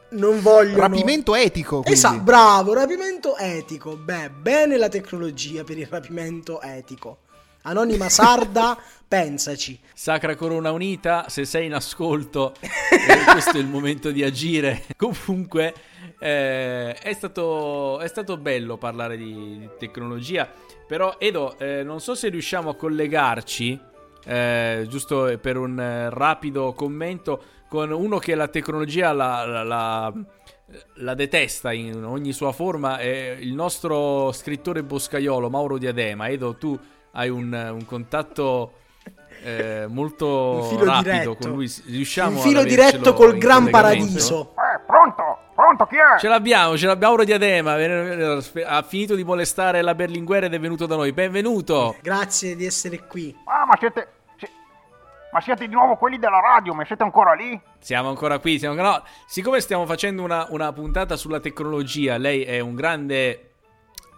non 0.09 0.41
vogliono. 0.41 0.77
Rapimento 0.77 1.33
etico, 1.33 1.77
quindi. 1.77 1.93
Esatto, 1.93 2.19
bravo, 2.19 2.75
rapimento 2.75 3.35
etico. 3.37 3.95
Beh, 3.95 4.29
bene 4.29 4.77
la 4.77 4.89
tecnologia 4.89 5.63
per 5.63 5.79
il 5.79 5.87
rapimento 5.89 6.61
etico. 6.61 7.17
Anonima 7.63 8.09
sarda, 8.09 8.77
pensaci. 9.07 9.79
Sacra 9.91 10.35
Corona 10.35 10.71
Unita, 10.71 11.25
se 11.27 11.43
sei 11.45 11.65
in 11.65 11.73
ascolto, 11.73 12.53
eh, 12.61 13.31
questo 13.31 13.57
è 13.57 13.59
il 13.59 13.65
momento 13.65 14.11
di 14.11 14.23
agire. 14.23 14.83
Comunque, 14.95 15.73
eh, 16.19 16.93
è, 16.93 17.13
stato, 17.13 17.99
è 18.01 18.07
stato 18.07 18.37
bello 18.37 18.77
parlare 18.77 19.17
di, 19.17 19.57
di 19.57 19.69
tecnologia. 19.79 20.47
Però, 20.91 21.15
Edo, 21.19 21.57
eh, 21.57 21.83
non 21.83 22.01
so 22.01 22.15
se 22.15 22.27
riusciamo 22.27 22.71
a 22.71 22.75
collegarci, 22.75 23.79
eh, 24.25 24.85
giusto 24.89 25.37
per 25.39 25.55
un 25.55 25.79
eh, 25.79 26.09
rapido 26.09 26.73
commento, 26.73 27.41
con 27.69 27.91
uno 27.91 28.17
che 28.17 28.35
la 28.35 28.49
tecnologia 28.49 29.13
la, 29.13 29.45
la- 29.45 29.63
la- 29.63 30.13
la 30.95 31.13
detesta 31.13 31.71
in 31.71 32.03
ogni 32.03 32.33
sua 32.33 32.51
forma, 32.51 32.97
è 32.97 33.37
il 33.39 33.53
nostro 33.53 34.33
scrittore 34.33 34.83
boscaiolo 34.83 35.49
Mauro 35.49 35.77
Diadema. 35.77 36.27
Edo, 36.27 36.55
tu 36.57 36.77
hai 37.13 37.29
un, 37.29 37.53
un 37.73 37.85
contatto 37.85 38.73
eh, 39.43 39.85
molto 39.87 40.67
Un 40.73 40.83
rapido 40.83 41.01
diretto. 41.09 41.35
con 41.35 41.51
lui. 41.51 41.71
Riusciamo 41.85 42.35
Un 42.35 42.41
filo 42.43 42.63
diretto 42.65 43.13
col 43.13 43.37
Gran? 43.37 43.69
Paradiso. 43.69 44.55
Pronto? 45.75 45.85
Chi 45.85 45.95
è? 45.95 46.19
Ce 46.19 46.27
l'abbiamo, 46.27 46.77
ce 46.77 46.85
l'abbiamo 46.87 47.13
Mauro 47.15 47.23
Diadema. 47.23 47.75
Ha 48.65 48.81
finito 48.83 49.15
di 49.15 49.23
molestare 49.23 49.81
la 49.81 49.95
Berlinguer 49.95 50.45
ed 50.45 50.53
è 50.53 50.59
venuto 50.59 50.85
da 50.85 50.95
noi. 50.95 51.13
Benvenuto. 51.13 51.95
Grazie 52.01 52.55
di 52.55 52.65
essere 52.65 53.05
qui. 53.07 53.33
Ah, 53.45 53.65
ma 53.65 53.75
siete... 53.79 54.07
si- 54.37 54.49
Ma 55.31 55.39
siete 55.39 55.67
di 55.67 55.73
nuovo 55.73 55.95
quelli 55.95 56.19
della 56.19 56.39
radio, 56.41 56.73
ma 56.73 56.83
siete 56.85 57.03
ancora 57.03 57.33
lì? 57.33 57.59
Siamo 57.79 58.09
ancora 58.09 58.39
qui. 58.39 58.59
Siamo... 58.59 58.75
No, 58.81 59.01
siccome 59.27 59.61
stiamo 59.61 59.85
facendo 59.85 60.23
una, 60.23 60.45
una 60.49 60.73
puntata 60.73 61.15
sulla 61.15 61.39
tecnologia, 61.39 62.17
lei 62.17 62.43
è 62.43 62.59
un 62.59 62.75
grande 62.75 63.51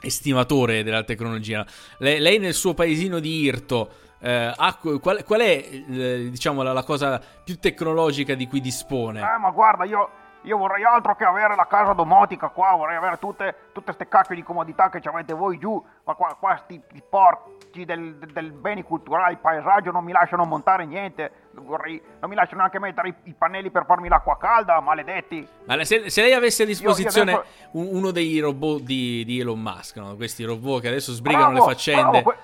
estimatore 0.01 0.83
della 0.83 1.03
tecnologia. 1.03 1.63
Lei, 1.99 2.19
lei 2.19 2.39
nel 2.39 2.53
suo 2.53 2.73
paesino 2.73 3.19
di 3.19 3.41
Irto. 3.41 3.91
eh, 4.19 4.51
ha- 4.55 4.79
qual, 4.99 5.23
qual 5.23 5.39
è 5.41 5.69
eh, 5.71 6.29
diciamo 6.31 6.63
la, 6.63 6.73
la 6.73 6.83
cosa 6.83 7.21
più 7.43 7.59
tecnologica 7.59 8.33
di 8.33 8.47
cui 8.47 8.59
dispone? 8.59 9.19
Eh, 9.19 9.37
ma 9.39 9.49
guarda, 9.51 9.85
io, 9.85 10.09
io 10.43 10.57
vorrei 10.57 10.83
altro 10.83 11.15
che 11.15 11.23
avere 11.23 11.55
la 11.55 11.67
casa 11.67 11.93
domotica 11.93 12.49
qua, 12.49 12.75
vorrei 12.75 12.95
avere 12.97 13.17
tutte, 13.17 13.55
tutte 13.73 13.91
ste 13.93 14.07
cacchio 14.07 14.35
di 14.35 14.43
comodità 14.43 14.89
che 14.89 15.01
ci 15.01 15.07
avete 15.07 15.33
voi 15.33 15.57
giù, 15.57 15.81
ma 16.03 16.13
qua, 16.15 16.35
qua 16.39 16.55
sti 16.57 16.81
sti 16.89 17.03
porci 17.09 17.85
del, 17.85 18.15
del, 18.15 18.31
del 18.31 18.51
beni 18.51 18.83
culturali, 18.83 19.33
il 19.33 19.39
paesaggio 19.39 19.91
non 19.91 20.03
mi 20.03 20.11
lasciano 20.11 20.43
montare 20.45 20.85
niente, 20.85 21.31
vorrei, 21.53 22.01
non 22.19 22.29
mi 22.29 22.35
lasciano 22.35 22.59
neanche 22.59 22.79
mettere 22.79 23.07
i, 23.09 23.15
i 23.23 23.33
pannelli 23.33 23.71
per 23.71 23.85
farmi 23.85 24.07
l'acqua 24.09 24.37
calda, 24.37 24.79
maledetti. 24.79 25.47
Ma 25.65 25.83
se, 25.83 26.09
se 26.09 26.21
lei 26.21 26.33
avesse 26.33 26.63
a 26.63 26.65
disposizione 26.65 27.31
adesso- 27.33 27.69
un- 27.71 27.87
uno 27.91 28.11
dei 28.11 28.39
robot 28.39 28.81
di, 28.81 29.23
di 29.25 29.39
Elon 29.39 29.59
Musk, 29.61 29.95
no? 29.97 30.15
questi 30.15 30.43
robot 30.43 30.81
che 30.81 30.87
adesso 30.89 31.11
sbrigano 31.13 31.51
Bravo, 31.51 31.65
le 31.67 31.71
faccende. 31.73 32.01
bravo, 32.09 32.23
que- 32.23 32.37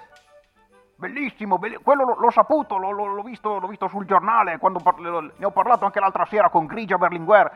Bellissimo, 0.95 1.57
belli- 1.57 1.77
quello 1.81 2.03
l'ho, 2.03 2.15
l'ho 2.19 2.29
saputo, 2.29 2.75
l'ho, 2.77 2.91
l'ho- 2.91 3.05
l'ho 3.13 3.23
visto, 3.23 3.57
l'ho 3.57 3.67
visto 3.67 3.87
sul 3.87 4.05
giornale, 4.05 4.57
quando 4.57 4.79
par- 4.79 4.99
ne 4.99 5.45
ho 5.45 5.51
parlato 5.51 5.85
anche 5.85 5.99
l'altra 6.01 6.25
sera 6.25 6.49
con 6.49 6.65
Grigia 6.65 6.97
Berlinguer. 6.97 7.49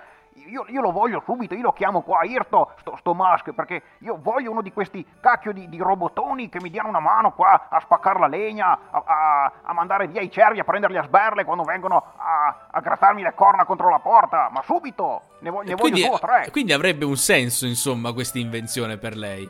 Io, 0.47 0.65
io 0.67 0.81
lo 0.81 0.91
voglio 0.91 1.21
subito, 1.25 1.53
io 1.53 1.61
lo 1.61 1.73
chiamo 1.73 2.01
qua 2.01 2.23
Irto, 2.23 2.73
sto, 2.79 2.95
sto 2.99 3.13
Musk, 3.13 3.51
perché 3.53 3.81
io 3.99 4.17
voglio 4.21 4.51
uno 4.51 4.61
di 4.61 4.71
questi 4.73 5.05
cacchio 5.19 5.51
di, 5.51 5.69
di 5.69 5.77
robotoni 5.77 6.49
che 6.49 6.59
mi 6.61 6.69
diano 6.69 6.89
una 6.89 6.99
mano 6.99 7.33
qua 7.33 7.67
a 7.69 7.79
spaccare 7.79 8.19
la 8.19 8.27
legna, 8.27 8.77
a, 8.91 9.03
a- 9.05 9.51
a 9.63 9.73
mandare 9.73 10.07
via 10.07 10.21
i 10.21 10.31
cervi, 10.31 10.59
a 10.59 10.63
prenderli 10.63 10.97
a 10.97 11.03
sberle 11.03 11.43
quando 11.45 11.63
vengono 11.63 11.97
a, 12.17 12.67
a 12.71 12.79
grattarmi 12.81 13.21
le 13.21 13.33
corna 13.35 13.65
contro 13.65 13.89
la 13.89 13.99
porta, 13.99 14.49
ma 14.51 14.61
subito, 14.63 15.21
ne, 15.39 15.49
vo- 15.49 15.61
ne 15.61 15.75
voglio 15.75 15.77
quindi, 15.77 16.01
due 16.01 16.09
o 16.15 16.19
tre. 16.19 16.49
quindi 16.51 16.73
avrebbe 16.73 17.05
un 17.05 17.15
senso, 17.17 17.65
insomma, 17.65 18.11
questa 18.13 18.37
invenzione 18.39 18.97
per 18.97 19.15
lei. 19.15 19.49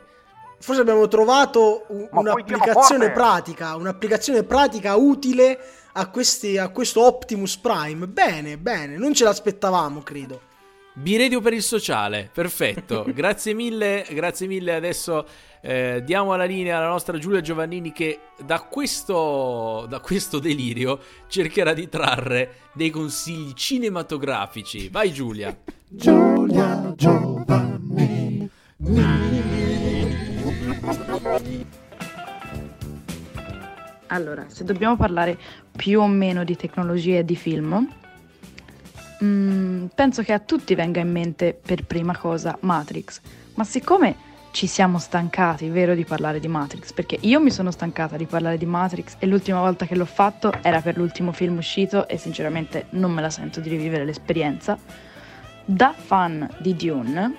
Forse 0.58 0.80
abbiamo 0.80 1.08
trovato 1.08 1.84
un- 1.88 2.08
un'applicazione 2.10 3.10
pratica, 3.10 3.76
un'applicazione 3.76 4.42
pratica 4.44 4.96
utile 4.96 5.58
a, 5.92 6.08
questi, 6.08 6.56
a 6.58 6.68
questo 6.68 7.04
Optimus 7.04 7.56
Prime. 7.58 8.06
Bene, 8.06 8.56
bene, 8.58 8.96
non 8.96 9.12
ce 9.14 9.24
l'aspettavamo, 9.24 10.00
credo. 10.02 10.40
Biredio 10.96 11.40
per 11.40 11.52
il 11.52 11.62
sociale, 11.62 12.30
perfetto. 12.32 13.04
grazie 13.12 13.52
mille, 13.52 14.06
grazie 14.10 14.46
mille. 14.46 14.76
Adesso 14.76 15.26
eh, 15.60 16.02
diamo 16.04 16.36
la 16.36 16.44
linea 16.44 16.78
alla 16.78 16.86
nostra 16.86 17.18
Giulia 17.18 17.40
Giovannini 17.40 17.90
che 17.90 18.20
da 18.44 18.60
questo, 18.60 19.86
da 19.88 19.98
questo 19.98 20.38
delirio 20.38 21.00
cercherà 21.26 21.72
di 21.72 21.88
trarre 21.88 22.70
dei 22.74 22.90
consigli 22.90 23.54
cinematografici. 23.54 24.88
Vai 24.88 25.12
Giulia. 25.12 25.56
Giulia 25.90 26.92
Giovanni. 26.94 28.48
Allora, 34.06 34.44
se 34.46 34.62
dobbiamo 34.62 34.96
parlare 34.96 35.36
più 35.74 36.00
o 36.00 36.06
meno 36.06 36.44
di 36.44 36.54
tecnologia 36.54 37.18
e 37.18 37.24
di 37.24 37.34
film, 37.34 37.88
mm, 39.24 39.86
penso 39.94 40.22
che 40.22 40.32
a 40.32 40.38
tutti 40.38 40.74
venga 40.74 41.00
in 41.00 41.10
mente 41.10 41.58
per 41.60 41.84
prima 41.84 42.16
cosa 42.16 42.56
Matrix. 42.60 43.20
Ma 43.54 43.64
siccome 43.64 44.32
ci 44.54 44.68
siamo 44.68 44.98
stancati, 44.98 45.68
vero, 45.68 45.96
di 45.96 46.04
parlare 46.04 46.38
di 46.38 46.46
Matrix, 46.46 46.92
perché 46.92 47.18
io 47.22 47.40
mi 47.40 47.50
sono 47.50 47.72
stancata 47.72 48.16
di 48.16 48.24
parlare 48.24 48.56
di 48.56 48.66
Matrix 48.66 49.16
e 49.18 49.26
l'ultima 49.26 49.58
volta 49.58 49.84
che 49.84 49.96
l'ho 49.96 50.04
fatto 50.04 50.52
era 50.62 50.80
per 50.80 50.96
l'ultimo 50.96 51.32
film 51.32 51.56
uscito 51.56 52.06
e 52.06 52.18
sinceramente 52.18 52.86
non 52.90 53.10
me 53.10 53.20
la 53.20 53.30
sento 53.30 53.58
di 53.58 53.68
rivivere 53.68 54.04
l'esperienza. 54.04 54.78
Da 55.64 55.92
fan 55.92 56.48
di 56.60 56.76
Dune, 56.76 57.34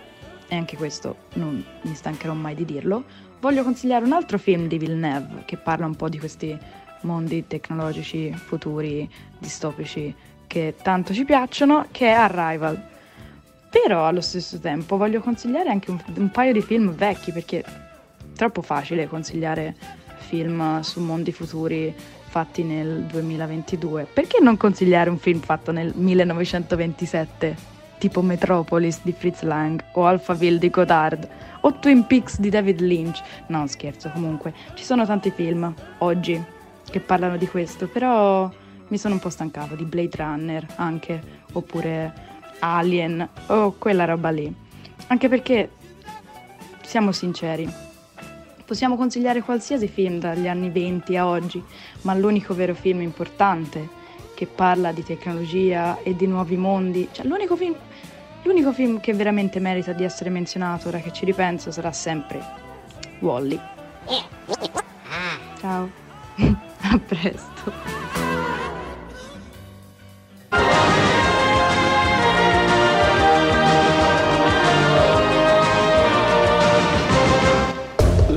e 0.49 0.55
anche 0.55 0.75
questo 0.75 1.15
non 1.33 1.63
mi 1.83 1.95
stancherò 1.95 2.33
mai 2.33 2.53
di 2.53 2.65
dirlo, 2.65 3.05
voglio 3.39 3.63
consigliare 3.63 4.03
un 4.03 4.11
altro 4.11 4.37
film 4.37 4.67
di 4.67 4.77
Villeneuve 4.77 5.43
che 5.45 5.55
parla 5.55 5.85
un 5.85 5.95
po' 5.95 6.09
di 6.09 6.19
questi 6.19 6.57
mondi 7.01 7.47
tecnologici 7.47 8.33
futuri 8.33 9.09
distopici 9.37 10.13
che 10.55 10.73
tanto 10.81 11.13
ci 11.13 11.25
piacciono, 11.25 11.87
che 11.91 12.05
è 12.05 12.11
Arrival. 12.11 12.81
Però 13.69 14.07
allo 14.07 14.21
stesso 14.21 14.57
tempo 14.57 14.95
voglio 14.95 15.19
consigliare 15.19 15.67
anche 15.67 15.91
un, 15.91 16.01
un 16.15 16.31
paio 16.31 16.53
di 16.53 16.61
film 16.61 16.93
vecchi 16.93 17.33
perché 17.33 17.59
è 17.59 17.65
troppo 18.33 18.61
facile 18.61 19.09
consigliare 19.09 19.75
film 20.15 20.79
su 20.79 21.01
mondi 21.01 21.33
futuri 21.33 21.93
fatti 22.29 22.63
nel 22.63 23.03
2022. 23.03 24.07
Perché 24.13 24.37
non 24.39 24.55
consigliare 24.55 25.09
un 25.09 25.17
film 25.17 25.41
fatto 25.41 25.73
nel 25.73 25.91
1927? 25.93 27.73
Tipo 27.97 28.21
Metropolis 28.21 29.01
di 29.03 29.11
Fritz 29.11 29.41
Lang 29.41 29.83
o 29.95 30.05
Alphaville 30.05 30.57
di 30.57 30.69
Godard 30.69 31.27
o 31.61 31.73
Twin 31.79 32.07
Peaks 32.07 32.39
di 32.39 32.47
David 32.47 32.79
Lynch. 32.79 33.21
No, 33.47 33.67
scherzo, 33.67 34.09
comunque. 34.13 34.53
Ci 34.73 34.85
sono 34.85 35.05
tanti 35.05 35.31
film 35.31 35.73
oggi 35.97 36.41
che 36.89 37.01
parlano 37.01 37.35
di 37.35 37.45
questo, 37.45 37.89
però 37.89 38.49
mi 38.87 38.97
sono 38.97 39.15
un 39.15 39.19
po' 39.19 39.29
stancato 39.29 39.75
di 39.75 39.83
Blade 39.83 40.17
Runner 40.17 40.65
anche, 40.75 41.21
oppure 41.53 42.13
Alien 42.59 43.27
o 43.47 43.73
quella 43.77 44.05
roba 44.05 44.29
lì. 44.29 44.53
Anche 45.07 45.29
perché, 45.29 45.69
siamo 46.81 47.11
sinceri, 47.11 47.71
possiamo 48.65 48.95
consigliare 48.95 49.41
qualsiasi 49.41 49.87
film 49.87 50.19
dagli 50.19 50.47
anni 50.47 50.69
20 50.69 51.17
a 51.17 51.27
oggi, 51.27 51.63
ma 52.01 52.13
l'unico 52.15 52.53
vero 52.53 52.73
film 52.73 53.01
importante 53.01 54.03
che 54.33 54.47
parla 54.47 54.91
di 54.91 55.03
tecnologia 55.03 55.99
e 56.01 56.15
di 56.15 56.27
nuovi 56.27 56.57
mondi, 56.57 57.07
cioè 57.11 57.25
l'unico 57.25 57.55
film, 57.55 57.75
l'unico 58.43 58.73
film 58.73 58.99
che 58.99 59.13
veramente 59.13 59.59
merita 59.59 59.93
di 59.93 60.03
essere 60.03 60.29
menzionato, 60.29 60.89
ora 60.89 60.99
che 60.99 61.13
ci 61.13 61.25
ripenso, 61.25 61.71
sarà 61.71 61.91
sempre 61.91 62.41
Wally. 63.19 63.59
Ciao, 65.59 65.89
a 66.37 66.99
presto. 66.99 68.24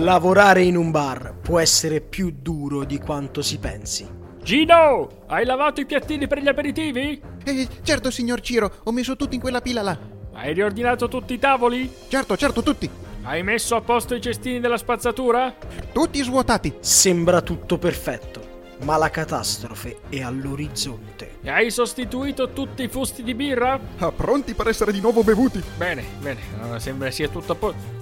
Lavorare 0.09 0.63
in 0.63 0.75
un 0.75 0.91
bar 0.91 1.35
può 1.35 1.59
essere 1.59 2.01
più 2.01 2.35
duro 2.41 2.85
di 2.85 2.99
quanto 2.99 3.43
si 3.43 3.59
pensi. 3.59 4.09
Gino, 4.43 5.25
hai 5.27 5.45
lavato 5.45 5.83
i 5.83 5.85
piattini 5.85 6.27
per 6.27 6.41
gli 6.41 6.49
aperitivi? 6.49 7.21
Eh, 7.45 7.69
certo, 7.83 8.11
signor 8.11 8.41
Ciro, 8.41 8.73
ho 8.85 8.91
messo 8.91 9.17
tutti 9.17 9.35
in 9.35 9.41
quella 9.43 9.61
pila 9.61 9.83
là. 9.83 9.99
Hai 10.33 10.55
riordinato 10.55 11.09
tutti 11.09 11.35
i 11.35 11.39
tavoli? 11.39 11.93
Certo, 12.09 12.39
certo, 12.39 12.63
tutti. 12.63 12.89
Hai 13.25 13.43
messo 13.43 13.77
a 13.77 13.83
posto 13.83 14.15
i 14.15 14.21
cestini 14.23 14.61
della 14.61 14.79
spazzatura? 14.79 15.55
Tutti 15.93 16.23
svuotati. 16.23 16.77
Sembra 16.81 17.43
tutto 17.43 17.77
perfetto, 17.77 18.41
ma 18.85 18.97
la 18.97 19.11
catastrofe 19.11 19.99
è 20.09 20.23
all'orizzonte. 20.23 21.33
E 21.43 21.51
hai 21.51 21.71
sostituito 21.71 22.53
tutti 22.53 22.83
i 22.83 22.89
fusti 22.89 23.23
di 23.23 23.35
birra? 23.35 23.79
Ah, 23.99 24.11
pronti 24.11 24.55
per 24.55 24.69
essere 24.69 24.91
di 24.91 25.03
nuovo 25.03 25.23
bevuti. 25.23 25.63
Bene, 25.77 26.03
bene, 26.19 26.41
allora 26.59 26.79
sembra 26.79 27.11
sia 27.11 27.29
tutto 27.29 27.53
a 27.53 27.57
posto. 27.57 27.97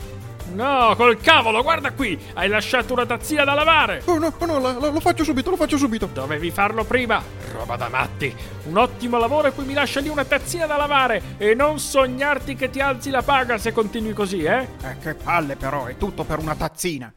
No, 0.55 0.95
col 0.97 1.19
cavolo, 1.21 1.63
guarda 1.63 1.93
qui! 1.93 2.19
Hai 2.35 2.49
lasciato 2.49 2.93
una 2.93 3.05
tazzina 3.05 3.45
da 3.45 3.53
lavare! 3.53 4.01
Oh 4.07 4.17
no, 4.19 4.33
oh 4.39 4.47
no, 4.47 4.59
la- 4.59 4.73
la- 4.79 4.89
lo 4.89 5.01
faccio 5.01 5.25
subito, 5.25 5.51
lo 5.51 5.57
faccio 5.57 5.77
subito. 5.77 6.09
Dovevi 6.13 6.51
farlo 6.51 6.85
prima! 6.85 7.23
Roba 7.53 7.77
da 7.77 7.89
matti! 7.89 8.35
Un 8.67 8.77
ottimo 8.79 9.19
lavoro 9.19 9.49
e 9.49 9.51
poi 9.51 9.65
mi 9.67 9.75
lascia 9.75 10.01
lì 10.01 10.09
una 10.09 10.25
tazzina 10.25 10.65
da 10.67 10.77
lavare! 10.77 11.21
E 11.37 11.55
non 11.55 11.79
sognarti 11.79 12.55
che 12.55 12.71
ti 12.71 12.81
alzi 12.81 13.11
la 13.11 13.23
paga 13.23 13.59
se 13.59 13.73
continui 13.73 14.13
così, 14.15 14.45
eh? 14.45 14.67
Eh, 14.83 14.97
che 15.03 15.15
palle 15.15 15.57
però, 15.57 15.87
è 15.87 15.97
tutto 15.99 16.25
per 16.25 16.39
una 16.39 16.55
tazzina. 16.55 17.13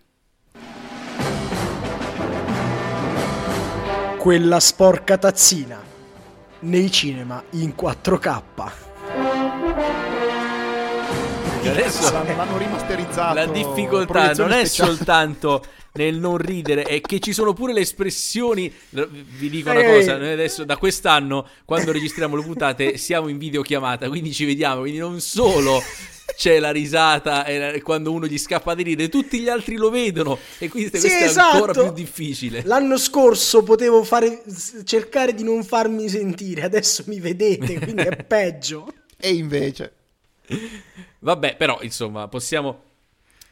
Quella 4.17 4.59
sporca 4.59 5.17
tazzina. 5.17 5.81
Nei 6.61 6.91
cinema 6.91 7.41
in 7.51 7.73
4K. 7.79 8.41
Adesso 11.67 12.11
L'hanno, 12.11 12.35
l'hanno 12.35 12.57
rimasterizzato. 12.57 13.33
la 13.35 13.45
difficoltà 13.45 14.31
non 14.33 14.51
è 14.51 14.65
speciale. 14.65 14.95
soltanto 14.95 15.63
nel 15.93 16.15
non 16.15 16.37
ridere, 16.37 16.83
è 16.83 17.01
che 17.01 17.19
ci 17.19 17.33
sono 17.33 17.53
pure 17.53 17.73
le 17.73 17.81
espressioni. 17.81 18.71
Vi 18.89 19.49
dico 19.49 19.69
una 19.71 19.83
cosa: 19.83 20.17
noi 20.17 20.31
adesso 20.31 20.63
da 20.63 20.77
quest'anno, 20.77 21.47
quando 21.65 21.91
registriamo 21.91 22.35
le 22.35 22.43
puntate, 22.43 22.97
siamo 22.97 23.27
in 23.27 23.37
videochiamata, 23.37 24.07
quindi 24.07 24.31
ci 24.33 24.45
vediamo. 24.45 24.81
Quindi 24.81 24.99
non 24.99 25.19
solo 25.19 25.81
c'è 26.37 26.59
la 26.59 26.71
risata 26.71 27.43
e 27.45 27.81
quando 27.81 28.11
uno 28.11 28.27
gli 28.27 28.37
scappa 28.37 28.75
di 28.75 28.83
ridere, 28.83 29.09
tutti 29.09 29.39
gli 29.39 29.49
altri 29.49 29.75
lo 29.75 29.89
vedono. 29.89 30.37
E 30.59 30.69
quindi 30.69 30.91
Sì, 30.97 31.09
questo 31.09 31.39
è 31.39 31.41
ancora 31.43 31.71
esatto. 31.71 31.91
più 31.91 32.03
difficile. 32.03 32.61
L'anno 32.65 32.97
scorso 32.97 33.63
potevo 33.63 34.03
fare, 34.03 34.43
cercare 34.85 35.33
di 35.33 35.43
non 35.43 35.63
farmi 35.63 36.07
sentire, 36.07 36.61
adesso 36.61 37.03
mi 37.07 37.19
vedete, 37.19 37.79
quindi 37.79 38.03
è 38.03 38.15
peggio. 38.23 38.93
E 39.17 39.33
invece. 39.33 39.93
Vabbè, 41.19 41.55
però, 41.55 41.79
insomma, 41.81 42.27
possiamo. 42.27 42.83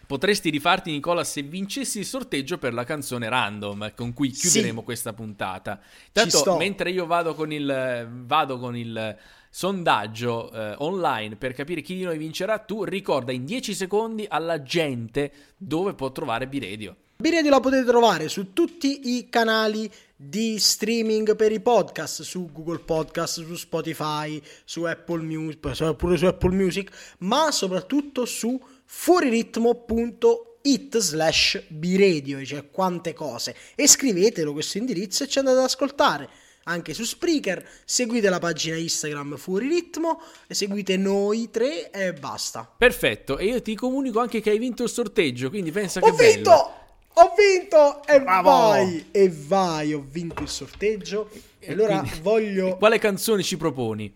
Potresti 0.07 0.49
rifarti, 0.49 0.89
Nicola, 0.91 1.25
se 1.25 1.41
vincessi 1.41 1.99
il 1.99 2.05
sorteggio 2.05 2.57
per 2.57 2.73
la 2.73 2.85
canzone 2.85 3.27
random 3.27 3.91
con 3.93 4.13
cui 4.13 4.33
Sì. 4.33 4.47
chiuderemo 4.47 4.81
questa 4.81 5.11
puntata. 5.11 5.81
Tanto, 6.13 6.55
mentre 6.55 6.91
io 6.91 7.05
vado 7.05 7.35
con 7.35 7.51
il, 7.51 8.07
vado 8.25 8.57
con 8.57 8.77
il 8.77 9.17
sondaggio 9.49 10.49
eh, 10.51 10.75
online 10.77 11.35
per 11.35 11.53
capire 11.53 11.81
chi 11.81 11.95
di 11.95 12.03
noi 12.03 12.17
vincerà, 12.17 12.57
tu 12.59 12.85
ricorda 12.85 13.33
in 13.33 13.43
10 13.43 13.73
secondi 13.73 14.25
alla 14.29 14.61
gente 14.63 15.31
dove 15.57 15.93
può 15.93 16.09
trovare 16.13 16.47
B-Radio. 16.47 16.95
B-Radio 17.17 17.49
la 17.49 17.59
potete 17.59 17.83
trovare 17.83 18.29
su 18.29 18.53
tutti 18.53 19.15
i 19.17 19.27
canali 19.29 19.91
di 20.19 20.57
streaming 20.57 21.35
per 21.35 21.51
i 21.51 21.59
podcast, 21.59 22.23
su 22.23 22.49
Google 22.51 22.79
Podcast, 22.79 23.45
su 23.45 23.55
Spotify, 23.55 24.41
su 24.65 24.81
Apple 24.83 25.21
Music, 25.21 25.93
pure 25.95 26.17
su 26.17 26.25
Apple 26.25 26.55
Music, 26.55 26.89
ma 27.19 27.51
soprattutto 27.51 28.25
su 28.25 28.59
fuoriritmo.it 28.83 30.97
slash 30.97 31.61
B-Radio, 31.67 32.43
cioè 32.43 32.71
quante 32.71 33.13
cose. 33.13 33.55
E 33.75 33.87
scrivetelo 33.87 34.53
questo 34.53 34.79
indirizzo 34.79 35.23
e 35.23 35.27
ci 35.27 35.37
andate 35.37 35.59
ad 35.59 35.65
ascoltare. 35.65 36.27
Anche 36.63 36.95
su 36.95 37.03
Spreaker, 37.05 37.65
seguite 37.85 38.27
la 38.27 38.39
pagina 38.39 38.75
Instagram 38.75 39.37
Fuori 39.37 39.69
Ritmo, 39.69 40.19
e 40.47 40.53
seguite 40.53 40.97
noi 40.97 41.49
tre 41.49 41.89
e 41.91 42.11
basta. 42.11 42.69
Perfetto, 42.77 43.37
e 43.37 43.45
io 43.45 43.61
ti 43.61 43.73
comunico 43.75 44.19
anche 44.19 44.41
che 44.41 44.49
hai 44.49 44.57
vinto 44.57 44.83
il 44.83 44.89
sorteggio, 44.89 45.49
quindi 45.49 45.71
pensa 45.71 46.01
Ho 46.01 46.09
che 46.09 46.11
bello. 46.11 46.33
vinto! 46.33 46.71
Ho 47.19 47.33
vinto! 47.35 48.05
E 48.05 48.21
Bravo! 48.21 48.49
vai! 48.49 49.07
E 49.09 49.29
vai, 49.29 49.93
ho 49.93 50.05
vinto 50.07 50.43
il 50.43 50.49
sorteggio. 50.49 51.29
E 51.57 51.71
allora 51.71 51.99
quindi- 51.99 52.19
voglio... 52.21 52.77
Quale 52.77 52.99
canzone 52.99 53.41
ci 53.41 53.57
proponi? 53.57 54.13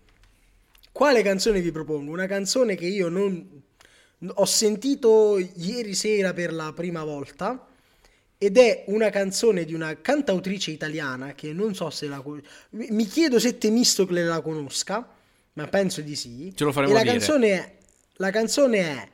Quale 0.92 1.22
canzone 1.22 1.60
vi 1.60 1.72
propongo? 1.72 2.12
Una 2.12 2.26
canzone 2.26 2.76
che 2.76 2.86
io 2.86 3.08
non... 3.08 3.60
Ho 4.34 4.44
sentito 4.44 5.36
ieri 5.56 5.94
sera 5.94 6.32
per 6.32 6.52
la 6.52 6.72
prima 6.72 7.02
volta 7.02 7.66
ed 8.38 8.56
è 8.56 8.84
una 8.86 9.10
canzone 9.10 9.64
di 9.64 9.74
una 9.74 10.00
cantautrice 10.00 10.70
italiana 10.70 11.34
che 11.34 11.52
non 11.52 11.74
so 11.74 11.90
se 11.90 12.06
la... 12.06 12.22
mi 12.70 13.04
chiedo 13.06 13.40
se 13.40 13.58
Temistocle 13.58 14.22
la 14.22 14.40
conosca, 14.40 15.08
ma 15.54 15.66
penso 15.66 16.02
di 16.02 16.14
sì. 16.14 16.52
Ce 16.54 16.62
lo 16.62 16.70
faremo 16.70 16.92
e 16.92 16.94
la 16.94 17.02
dire. 17.02 17.16
canzone 17.16 17.48
è... 17.48 17.76
La 18.16 18.30
canzone 18.30 18.78
è 18.78 19.08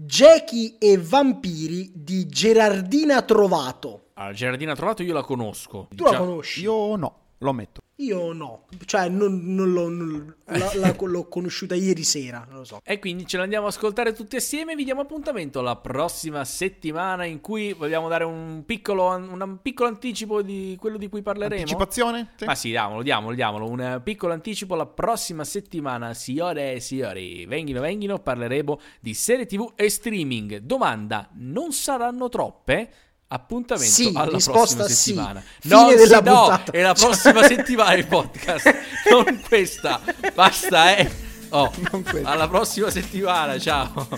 Jackie 0.00 0.76
e 0.78 0.96
Vampiri 0.96 1.90
di 1.92 2.26
Gerardina 2.28 3.22
Trovato. 3.22 4.10
Allora, 4.14 4.32
Gerardina 4.32 4.74
Trovato 4.76 5.02
io 5.02 5.12
la 5.12 5.24
conosco. 5.24 5.88
Tu 5.94 6.04
la 6.04 6.16
conosci? 6.16 6.62
Io 6.62 6.94
no, 6.94 7.27
lo 7.38 7.50
ammetto. 7.50 7.80
Io 8.00 8.32
no, 8.32 8.66
cioè 8.84 9.08
non, 9.08 9.54
non 9.54 9.72
l'ho, 9.72 9.88
non- 9.88 10.34
la- 10.44 10.70
la- 10.74 10.94
l'ho 10.96 11.26
conosciuta 11.28 11.74
ieri 11.74 12.04
sera, 12.04 12.46
non 12.48 12.58
lo 12.58 12.64
so. 12.64 12.80
E 12.84 13.00
quindi 13.00 13.26
ce 13.26 13.36
l'andiamo 13.38 13.66
a 13.66 13.70
ascoltare 13.70 14.12
tutti 14.12 14.36
assieme. 14.36 14.76
Vi 14.76 14.84
diamo 14.84 15.00
appuntamento 15.00 15.60
la 15.60 15.74
prossima 15.74 16.44
settimana 16.44 17.24
in 17.24 17.40
cui 17.40 17.72
vogliamo 17.72 18.06
dare 18.06 18.22
un 18.22 18.62
piccolo, 18.64 19.06
un 19.08 19.58
piccolo 19.60 19.88
anticipo 19.88 20.42
di 20.42 20.76
quello 20.78 20.96
di 20.96 21.08
cui 21.08 21.22
parleremo. 21.22 21.60
Anticipazione? 21.62 22.34
Sì. 22.36 22.44
Ma 22.44 22.54
sì, 22.54 22.68
diamolo, 22.68 23.02
diamolo, 23.02 23.34
diamolo. 23.34 23.68
Un 23.68 24.00
piccolo 24.04 24.32
anticipo 24.32 24.76
la 24.76 24.86
prossima 24.86 25.42
settimana, 25.42 26.14
signore 26.14 26.74
e 26.74 26.80
signori. 26.80 27.46
Venghino, 27.46 27.80
venghino, 27.80 28.20
parleremo 28.20 28.78
di 29.00 29.12
serie 29.14 29.44
TV 29.46 29.72
e 29.74 29.88
streaming. 29.90 30.58
Domanda, 30.58 31.28
non 31.34 31.72
saranno 31.72 32.28
troppe? 32.28 32.92
Appuntamento 33.30 33.92
Sì, 33.92 34.10
alla 34.14 34.38
prossima 34.42 34.86
sì. 34.86 34.94
settimana. 34.94 35.42
Fine 35.60 35.74
no, 35.74 35.88
della 35.88 36.06
sì, 36.18 36.24
no, 36.24 36.40
puntata. 36.46 36.72
è 36.72 36.80
la 36.80 36.94
prossima 36.94 37.42
settimana 37.46 37.92
il 37.92 38.06
podcast, 38.06 38.74
non 39.10 39.40
questa. 39.46 40.00
Basta, 40.34 40.96
eh. 40.96 41.10
Oh, 41.50 41.70
Non 41.92 42.02
questa. 42.02 42.30
alla 42.30 42.48
prossima 42.48 42.90
settimana, 42.90 43.58
ciao. 43.58 44.08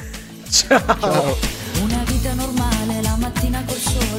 Ciao. 0.49 1.37
Una 1.83 2.03
vita 2.07 2.35
normale, 2.35 3.03
la 3.03 3.17
mattina 3.17 3.65
col 3.65 3.77
sole, 3.77 4.10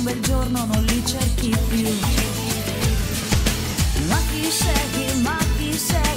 un 0.00 0.06
bel 0.06 0.20
giorno 0.20 0.64
non 0.64 0.82
li 0.84 1.04
cerchi 1.04 1.54
più. 1.68 1.88
Ma 4.08 4.18
chi 4.30 4.50
sei, 4.50 5.20
ma 5.20 5.36
chi 5.58 5.76
sei? 5.76 6.09